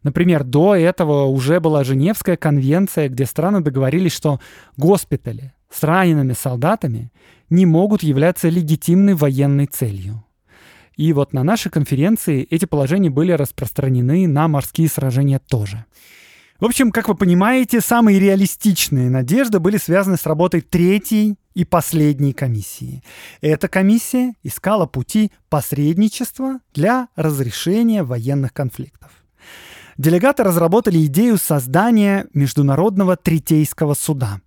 Например, 0.03 0.44
до 0.44 0.74
этого 0.74 1.24
уже 1.24 1.61
была 1.61 1.84
Женевская 1.84 2.38
конвенция, 2.38 3.11
где 3.11 3.26
страны 3.26 3.61
договорились, 3.61 4.14
что 4.14 4.40
госпитали 4.78 5.53
с 5.70 5.82
ранеными 5.82 6.32
солдатами 6.32 7.12
не 7.50 7.66
могут 7.66 8.03
являться 8.03 8.48
легитимной 8.48 9.12
военной 9.12 9.66
целью. 9.66 10.24
И 10.96 11.12
вот 11.12 11.34
на 11.34 11.44
нашей 11.44 11.70
конференции 11.70 12.46
эти 12.48 12.64
положения 12.64 13.11
были 13.11 13.32
распространены 13.32 14.26
на 14.26 14.48
морские 14.48 14.88
сражения 14.88 15.38
тоже. 15.38 15.84
В 16.62 16.64
общем, 16.64 16.92
как 16.92 17.08
вы 17.08 17.16
понимаете, 17.16 17.80
самые 17.80 18.20
реалистичные 18.20 19.10
надежды 19.10 19.58
были 19.58 19.78
связаны 19.78 20.16
с 20.16 20.26
работой 20.26 20.60
третьей 20.60 21.34
и 21.54 21.64
последней 21.64 22.32
комиссии. 22.32 23.02
Эта 23.40 23.66
комиссия 23.66 24.34
искала 24.44 24.86
пути 24.86 25.32
посредничества 25.48 26.60
для 26.72 27.08
разрешения 27.16 28.04
военных 28.04 28.52
конфликтов. 28.52 29.10
Делегаты 29.98 30.44
разработали 30.44 31.04
идею 31.06 31.36
создания 31.36 32.28
Международного 32.32 33.16
Третейского 33.16 33.94
суда. 33.94 34.40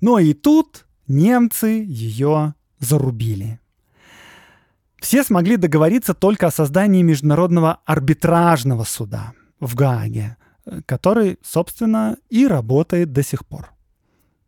Но 0.00 0.18
и 0.18 0.34
тут 0.34 0.86
немцы 1.06 1.84
ее 1.86 2.54
зарубили. 2.80 3.60
Все 4.98 5.22
смогли 5.22 5.56
договориться 5.56 6.14
только 6.14 6.48
о 6.48 6.50
создании 6.50 7.02
Международного 7.02 7.78
арбитражного 7.84 8.82
суда 8.82 9.34
в 9.60 9.76
Гааге, 9.76 10.36
который, 10.86 11.38
собственно, 11.42 12.16
и 12.28 12.46
работает 12.46 13.12
до 13.12 13.22
сих 13.22 13.46
пор. 13.46 13.70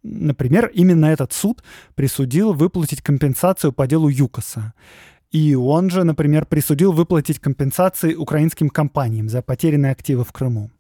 Например, 0.02 0.66
именно 0.74 1.06
этот 1.06 1.32
суд 1.32 1.62
присудил 1.94 2.52
выплатить 2.52 3.02
компенсацию 3.02 3.72
по 3.72 3.86
делу 3.86 4.08
ЮКОСа. 4.08 4.74
И 5.30 5.54
он 5.54 5.90
же, 5.90 6.04
например, 6.04 6.44
присудил 6.44 6.92
выплатить 6.92 7.38
компенсации 7.38 8.14
украинским 8.14 8.68
компаниям 8.68 9.28
за 9.28 9.42
потерянные 9.42 9.92
активы 9.92 10.24
в 10.24 10.32
Крыму. 10.32 10.70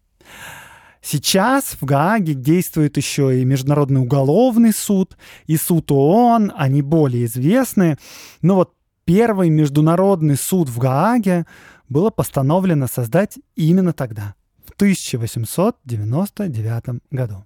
Сейчас 1.00 1.76
в 1.80 1.84
Гааге 1.84 2.34
действует 2.34 2.96
еще 2.96 3.40
и 3.40 3.44
Международный 3.44 4.00
уголовный 4.00 4.72
суд, 4.72 5.16
и 5.46 5.56
суд 5.56 5.90
ООН, 5.90 6.52
они 6.56 6.80
более 6.82 7.24
известны. 7.24 7.98
Но 8.40 8.54
вот 8.54 8.74
первый 9.04 9.50
международный 9.50 10.36
суд 10.36 10.68
в 10.68 10.78
Гааге 10.78 11.44
было 11.88 12.10
постановлено 12.10 12.86
создать 12.86 13.38
именно 13.56 13.92
тогда, 13.92 14.34
в 14.64 14.72
1899 14.72 17.02
году. 17.10 17.44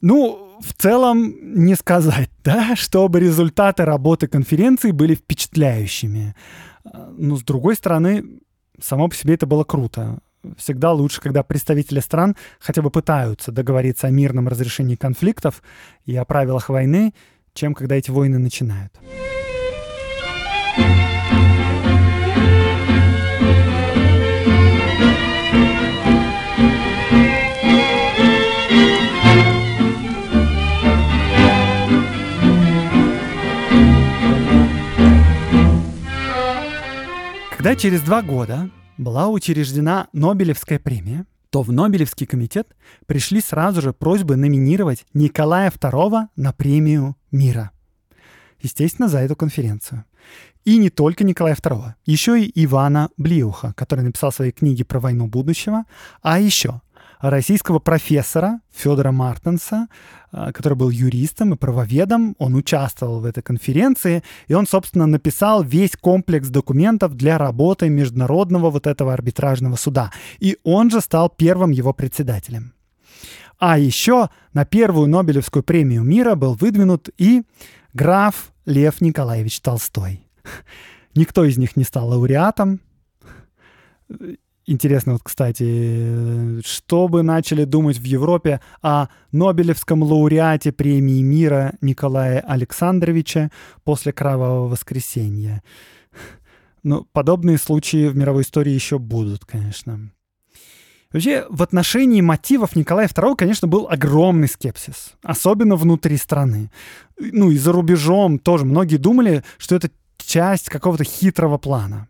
Ну, 0.00 0.58
в 0.60 0.72
целом, 0.74 1.34
не 1.40 1.74
сказать, 1.74 2.30
да, 2.44 2.76
чтобы 2.76 3.20
результаты 3.20 3.84
работы 3.84 4.26
конференции 4.26 4.90
были 4.90 5.14
впечатляющими. 5.14 6.34
Но, 7.16 7.36
с 7.36 7.42
другой 7.42 7.76
стороны, 7.76 8.24
само 8.80 9.08
по 9.08 9.14
себе 9.14 9.34
это 9.34 9.46
было 9.46 9.64
круто. 9.64 10.18
Всегда 10.56 10.92
лучше, 10.92 11.20
когда 11.20 11.42
представители 11.42 12.00
стран 12.00 12.36
хотя 12.60 12.80
бы 12.80 12.90
пытаются 12.90 13.50
договориться 13.50 14.06
о 14.06 14.10
мирном 14.10 14.48
разрешении 14.48 14.94
конфликтов 14.94 15.62
и 16.06 16.16
о 16.16 16.24
правилах 16.24 16.68
войны, 16.68 17.12
чем 17.54 17.74
когда 17.74 17.96
эти 17.96 18.10
войны 18.10 18.38
начинают. 18.38 18.98
Когда 37.68 37.80
через 37.82 38.00
два 38.00 38.22
года 38.22 38.70
была 38.96 39.28
учреждена 39.28 40.08
Нобелевская 40.14 40.78
премия, 40.78 41.26
то 41.50 41.60
в 41.60 41.70
Нобелевский 41.70 42.26
комитет 42.26 42.74
пришли 43.04 43.42
сразу 43.42 43.82
же 43.82 43.92
просьбы 43.92 44.36
номинировать 44.36 45.04
Николая 45.12 45.70
II 45.70 46.28
на 46.34 46.52
премию 46.54 47.14
мира. 47.30 47.72
Естественно, 48.62 49.06
за 49.06 49.18
эту 49.18 49.36
конференцию. 49.36 50.06
И 50.64 50.78
не 50.78 50.88
только 50.88 51.24
Николая 51.24 51.56
II, 51.56 51.92
еще 52.06 52.42
и 52.42 52.50
Ивана 52.64 53.10
Блиуха, 53.18 53.74
который 53.74 54.02
написал 54.02 54.32
свои 54.32 54.50
книги 54.50 54.82
про 54.82 54.98
войну 54.98 55.26
будущего, 55.26 55.84
а 56.22 56.40
еще 56.40 56.80
российского 57.20 57.78
профессора 57.78 58.60
Федора 58.74 59.12
Мартенса, 59.12 59.88
а, 60.30 60.52
который 60.52 60.74
был 60.74 60.90
юристом 60.90 61.54
и 61.54 61.56
правоведом. 61.56 62.34
Он 62.38 62.54
участвовал 62.54 63.20
в 63.20 63.24
этой 63.24 63.42
конференции, 63.42 64.22
и 64.46 64.54
он, 64.54 64.66
собственно, 64.66 65.06
написал 65.06 65.62
весь 65.62 65.96
комплекс 65.96 66.48
документов 66.48 67.14
для 67.14 67.38
работы 67.38 67.88
международного 67.88 68.70
вот 68.70 68.86
этого 68.86 69.12
арбитражного 69.12 69.76
суда. 69.76 70.12
И 70.38 70.58
он 70.64 70.90
же 70.90 71.00
стал 71.00 71.28
первым 71.28 71.70
его 71.70 71.92
председателем. 71.92 72.74
А 73.58 73.78
еще 73.78 74.30
на 74.52 74.64
первую 74.64 75.08
Нобелевскую 75.08 75.62
премию 75.62 76.04
мира 76.04 76.36
был 76.36 76.54
выдвинут 76.54 77.08
и 77.18 77.42
граф 77.92 78.52
Лев 78.66 79.00
Николаевич 79.00 79.60
Толстой. 79.60 80.24
Никто 81.14 81.44
из 81.44 81.58
них 81.58 81.74
не 81.74 81.82
стал 81.84 82.08
лауреатом. 82.08 82.80
Интересно, 84.70 85.14
вот, 85.14 85.22
кстати, 85.24 86.60
что 86.62 87.08
бы 87.08 87.22
начали 87.22 87.64
думать 87.64 87.96
в 87.96 88.04
Европе 88.04 88.60
о 88.82 89.06
Нобелевском 89.32 90.02
лауреате 90.02 90.72
премии 90.72 91.22
мира 91.22 91.72
Николая 91.80 92.40
Александровича 92.40 93.50
после 93.84 94.12
Кровавого 94.12 94.68
воскресенья? 94.68 95.62
Ну, 96.82 97.06
подобные 97.12 97.56
случаи 97.56 98.08
в 98.08 98.16
мировой 98.16 98.42
истории 98.42 98.72
еще 98.72 98.98
будут, 98.98 99.46
конечно. 99.46 100.12
Вообще, 101.12 101.46
в 101.48 101.62
отношении 101.62 102.20
мотивов 102.20 102.76
Николая 102.76 103.08
II, 103.08 103.36
конечно, 103.36 103.68
был 103.68 103.88
огромный 103.88 104.48
скепсис, 104.48 105.14
особенно 105.22 105.76
внутри 105.76 106.18
страны. 106.18 106.70
Ну 107.18 107.50
и 107.50 107.56
за 107.56 107.72
рубежом 107.72 108.38
тоже 108.38 108.66
многие 108.66 108.98
думали, 108.98 109.44
что 109.56 109.76
это 109.76 109.90
часть 110.18 110.68
какого-то 110.68 111.04
хитрого 111.04 111.56
плана. 111.56 112.06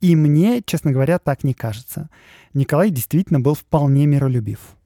И 0.00 0.14
мне, 0.14 0.62
честно 0.64 0.92
говоря, 0.92 1.18
так 1.18 1.44
не 1.44 1.54
кажется. 1.54 2.10
Николай 2.54 2.90
действительно 2.90 3.40
был 3.40 3.54
вполне 3.54 4.06
миролюбив. 4.06 4.76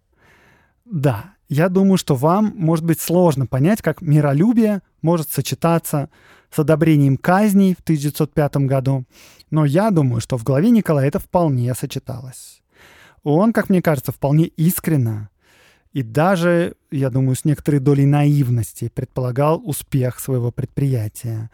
Да, 0.85 1.35
я 1.49 1.69
думаю, 1.69 1.99
что 1.99 2.15
вам 2.15 2.53
может 2.57 2.85
быть 2.85 3.01
сложно 3.01 3.47
понять, 3.47 3.83
как 3.83 4.03
миролюбие 4.03 4.83
может 5.03 5.31
сочетаться 5.31 6.11
с 6.51 6.59
одобрением 6.59 7.17
казней 7.17 7.75
в 7.75 7.81
1905 7.81 8.57
году, 8.67 9.05
но 9.51 9.65
я 9.65 9.91
думаю, 9.91 10.21
что 10.21 10.37
в 10.37 10.45
голове 10.45 10.71
Николая 10.71 11.09
это 11.09 11.19
вполне 11.19 11.75
сочеталось. 11.75 12.63
Он, 13.23 13.53
как 13.53 13.69
мне 13.69 13.83
кажется, 13.83 14.13
вполне 14.13 14.47
искренно 14.47 15.31
и 15.93 16.03
даже, 16.03 16.77
я 16.91 17.11
думаю, 17.11 17.35
с 17.35 17.45
некоторой 17.45 17.81
долей 17.81 18.07
наивности 18.07 18.89
предполагал 18.89 19.61
успех 19.65 20.21
своего 20.21 20.53
предприятия. 20.53 21.51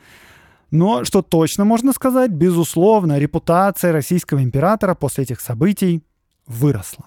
Но 0.71 1.05
что 1.05 1.23
точно 1.23 1.65
можно 1.65 1.93
сказать, 1.93 2.31
безусловно, 2.31 3.19
репутация 3.19 3.93
российского 3.93 4.43
императора 4.43 4.95
после 4.95 5.25
этих 5.25 5.41
событий 5.41 6.03
выросла. 6.47 7.07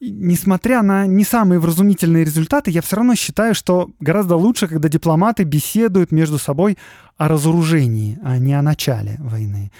И 0.00 0.10
несмотря 0.10 0.82
на 0.82 1.06
не 1.06 1.24
самые 1.24 1.58
вразумительные 1.58 2.24
результаты, 2.24 2.70
я 2.70 2.82
все 2.82 2.96
равно 2.96 3.14
считаю, 3.14 3.54
что 3.54 3.90
гораздо 4.00 4.36
лучше, 4.36 4.68
когда 4.68 4.88
дипломаты 4.88 5.44
беседуют 5.44 6.12
между 6.12 6.38
собой 6.38 6.76
о 7.16 7.28
разоружении, 7.28 8.18
а 8.22 8.38
не 8.38 8.52
о 8.52 8.62
начале 8.62 9.16
войны. 9.20 9.72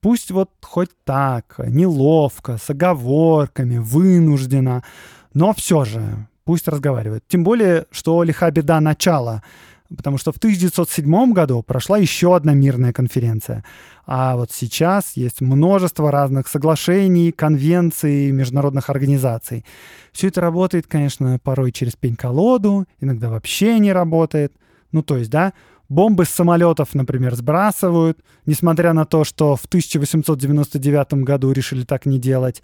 Пусть 0.00 0.30
вот 0.30 0.50
хоть 0.62 0.90
так, 1.04 1.56
неловко, 1.66 2.58
с 2.58 2.70
оговорками, 2.70 3.78
вынужденно, 3.78 4.84
но 5.32 5.52
все 5.54 5.84
же 5.84 6.28
пусть 6.44 6.68
разговаривают. 6.68 7.24
Тем 7.26 7.42
более, 7.42 7.86
что 7.90 8.22
лиха 8.22 8.50
беда 8.50 8.80
начала— 8.80 9.42
потому 9.96 10.18
что 10.18 10.32
в 10.32 10.36
1907 10.36 11.32
году 11.32 11.62
прошла 11.62 11.98
еще 11.98 12.34
одна 12.34 12.54
мирная 12.54 12.92
конференция. 12.92 13.64
А 14.06 14.36
вот 14.36 14.50
сейчас 14.52 15.12
есть 15.16 15.40
множество 15.40 16.10
разных 16.10 16.48
соглашений, 16.48 17.32
конвенций, 17.32 18.30
международных 18.30 18.90
организаций. 18.90 19.64
Все 20.12 20.28
это 20.28 20.40
работает, 20.40 20.86
конечно, 20.86 21.38
порой 21.42 21.72
через 21.72 21.96
пень-колоду, 21.96 22.86
иногда 23.00 23.30
вообще 23.30 23.78
не 23.78 23.92
работает. 23.92 24.52
Ну, 24.92 25.02
то 25.02 25.16
есть, 25.16 25.30
да, 25.30 25.54
бомбы 25.88 26.24
с 26.24 26.30
самолетов, 26.30 26.94
например, 26.94 27.34
сбрасывают, 27.34 28.18
несмотря 28.46 28.92
на 28.92 29.04
то, 29.04 29.24
что 29.24 29.56
в 29.56 29.64
1899 29.64 31.24
году 31.24 31.52
решили 31.52 31.84
так 31.84 32.06
не 32.06 32.18
делать. 32.18 32.62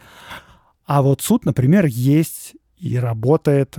А 0.87 1.03
вот 1.03 1.21
суд, 1.23 1.45
например, 1.45 1.87
есть 1.87 2.55
и 2.77 2.99
работает. 2.99 3.79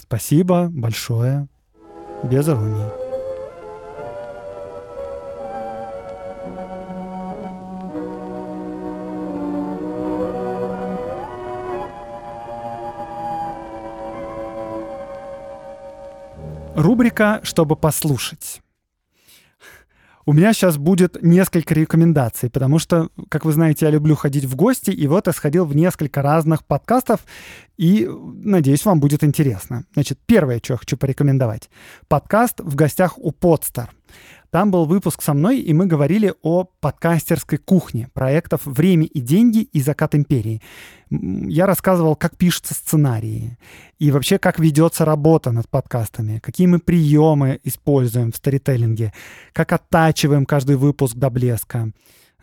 Спасибо 0.00 0.68
большое 0.70 1.48
без 2.24 2.48
иронии. 2.48 2.90
Рубрика 16.76 17.40
«Чтобы 17.42 17.76
послушать». 17.76 18.62
У 20.26 20.32
меня 20.32 20.52
сейчас 20.52 20.76
будет 20.76 21.22
несколько 21.22 21.74
рекомендаций, 21.74 22.50
потому 22.50 22.78
что, 22.78 23.08
как 23.30 23.44
вы 23.44 23.52
знаете, 23.52 23.86
я 23.86 23.90
люблю 23.90 24.14
ходить 24.14 24.44
в 24.44 24.54
гости, 24.54 24.90
и 24.90 25.06
вот 25.06 25.26
я 25.26 25.32
сходил 25.32 25.64
в 25.64 25.74
несколько 25.74 26.20
разных 26.20 26.64
подкастов, 26.64 27.20
и 27.78 28.06
надеюсь, 28.08 28.84
вам 28.84 29.00
будет 29.00 29.24
интересно. 29.24 29.84
Значит, 29.94 30.18
первое, 30.26 30.60
что 30.62 30.74
я 30.74 30.78
хочу 30.78 30.98
порекомендовать. 30.98 31.70
Подкаст 32.08 32.60
«В 32.60 32.74
гостях 32.74 33.18
у 33.18 33.32
Подстар». 33.32 33.90
Там 34.50 34.72
был 34.72 34.84
выпуск 34.84 35.22
со 35.22 35.32
мной, 35.32 35.60
и 35.60 35.72
мы 35.72 35.86
говорили 35.86 36.34
о 36.42 36.64
подкастерской 36.64 37.58
кухне, 37.58 38.08
проектов 38.12 38.62
«Время 38.64 39.06
и 39.06 39.20
деньги» 39.20 39.60
и 39.60 39.80
«Закат 39.80 40.16
империи». 40.16 40.60
Я 41.10 41.66
рассказывал, 41.66 42.16
как 42.16 42.36
пишутся 42.36 42.74
сценарии 42.74 43.58
и 43.98 44.10
вообще, 44.10 44.38
как 44.38 44.58
ведется 44.58 45.04
работа 45.04 45.52
над 45.52 45.68
подкастами, 45.68 46.40
какие 46.40 46.66
мы 46.66 46.80
приемы 46.80 47.60
используем 47.62 48.32
в 48.32 48.36
сторителлинге, 48.36 49.12
как 49.52 49.72
оттачиваем 49.72 50.46
каждый 50.46 50.76
выпуск 50.76 51.16
до 51.16 51.30
блеска, 51.30 51.92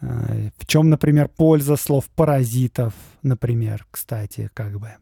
э, 0.01 0.49
в 0.57 0.65
чем, 0.65 0.89
например, 0.89 1.27
польза 1.27 1.75
слов 1.75 2.05
паразитов, 2.15 2.93
например, 3.21 3.85
кстати, 3.91 4.49
как 4.53 4.79
бы. 4.79 4.95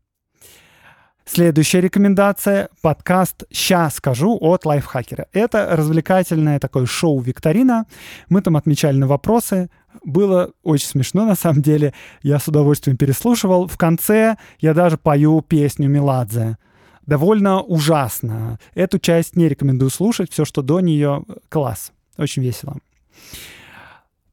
Следующая 1.28 1.82
рекомендация— 1.82 2.69
подкаст 2.82 3.45
«Ща 3.51 3.89
скажу» 3.89 4.38
от 4.39 4.63
лайфхакера. 4.63 5.26
Это 5.34 5.76
развлекательное 5.76 6.59
такое 6.59 6.86
шоу-викторина. 6.86 7.88
Мы 8.30 8.43
там 8.43 8.55
отмечали 8.55 8.97
на 8.97 9.07
вопросы. 9.07 9.71
Было 10.03 10.51
очень 10.61 10.88
смешно, 10.88 11.26
на 11.26 11.34
самом 11.34 11.63
деле. 11.63 11.95
Я 12.21 12.38
с 12.38 12.47
удовольствием 12.47 12.95
переслушивал. 12.95 13.67
В 13.67 13.76
конце 13.76 14.38
я 14.59 14.76
даже 14.76 14.97
пою 14.97 15.41
песню 15.41 15.89
Меладзе. 15.89 16.59
Довольно 17.07 17.59
ужасно. 17.59 18.59
Эту 18.76 18.99
часть 18.99 19.36
не 19.36 19.49
рекомендую 19.49 19.89
слушать. 19.89 20.32
Все, 20.32 20.45
что 20.45 20.61
до 20.61 20.80
нее— 20.80 21.23
класс. 21.49 21.91
Очень 22.17 22.43
весело. 22.43 22.78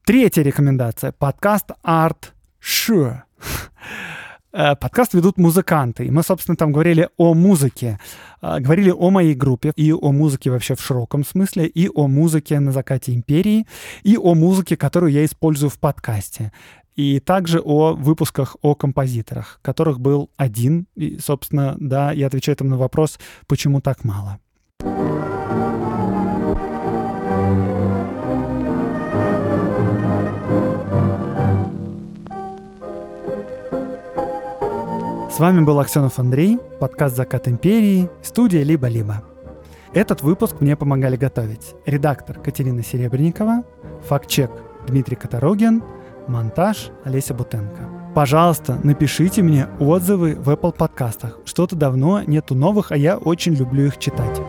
Третья 0.05 0.43
рекомендация. 0.43 1.11
Подкаст 1.11 1.71
«Арт 1.81 2.33
Ш». 2.59 3.23
Э, 4.55 4.75
подкаст 4.75 5.15
ведут 5.15 5.37
музыканты. 5.37 6.05
И 6.05 6.11
мы, 6.11 6.21
собственно, 6.21 6.55
там 6.55 6.71
говорили 6.71 7.09
о 7.17 7.33
музыке. 7.33 7.99
Э, 8.39 8.59
говорили 8.59 8.91
о 8.91 9.09
моей 9.09 9.33
группе 9.33 9.73
и 9.75 9.91
о 9.91 10.11
музыке 10.11 10.51
вообще 10.51 10.75
в 10.75 10.81
широком 10.81 11.25
смысле, 11.25 11.65
и 11.65 11.89
о 11.93 12.07
музыке 12.07 12.59
на 12.59 12.71
закате 12.71 13.15
империи, 13.15 13.65
и 14.03 14.15
о 14.15 14.35
музыке, 14.35 14.77
которую 14.77 15.11
я 15.11 15.25
использую 15.25 15.71
в 15.71 15.79
подкасте. 15.79 16.51
И 16.95 17.19
также 17.19 17.59
о 17.59 17.93
выпусках 17.93 18.55
о 18.61 18.75
композиторах, 18.75 19.59
которых 19.63 19.99
был 19.99 20.29
один. 20.37 20.85
И, 20.95 21.17
собственно, 21.17 21.75
да, 21.79 22.11
я 22.11 22.27
отвечаю 22.27 22.55
там 22.55 22.69
на 22.69 22.77
вопрос, 22.77 23.19
почему 23.47 23.81
так 23.81 24.03
мало. 24.03 24.37
С 35.33 35.39
вами 35.39 35.61
был 35.61 35.79
Аксенов 35.79 36.19
Андрей, 36.19 36.59
подкаст 36.79 37.15
«Закат 37.15 37.47
империи», 37.47 38.07
студия 38.21 38.61
«Либо-либо». 38.61 39.23
Этот 39.91 40.21
выпуск 40.21 40.57
мне 40.59 40.75
помогали 40.75 41.15
готовить 41.15 41.73
редактор 41.87 42.39
Катерина 42.39 42.83
Серебренникова, 42.83 43.63
факт-чек 44.07 44.51
Дмитрий 44.85 45.15
Которогин, 45.15 45.81
монтаж 46.27 46.91
Олеся 47.03 47.33
Бутенко. 47.33 47.89
Пожалуйста, 48.13 48.79
напишите 48.83 49.41
мне 49.41 49.69
отзывы 49.79 50.35
в 50.35 50.51
Apple 50.51 50.77
подкастах. 50.77 51.39
Что-то 51.45 51.75
давно 51.75 52.21
нету 52.21 52.53
новых, 52.53 52.91
а 52.91 52.95
я 52.95 53.17
очень 53.17 53.55
люблю 53.55 53.87
их 53.87 53.97
читать. 53.97 54.39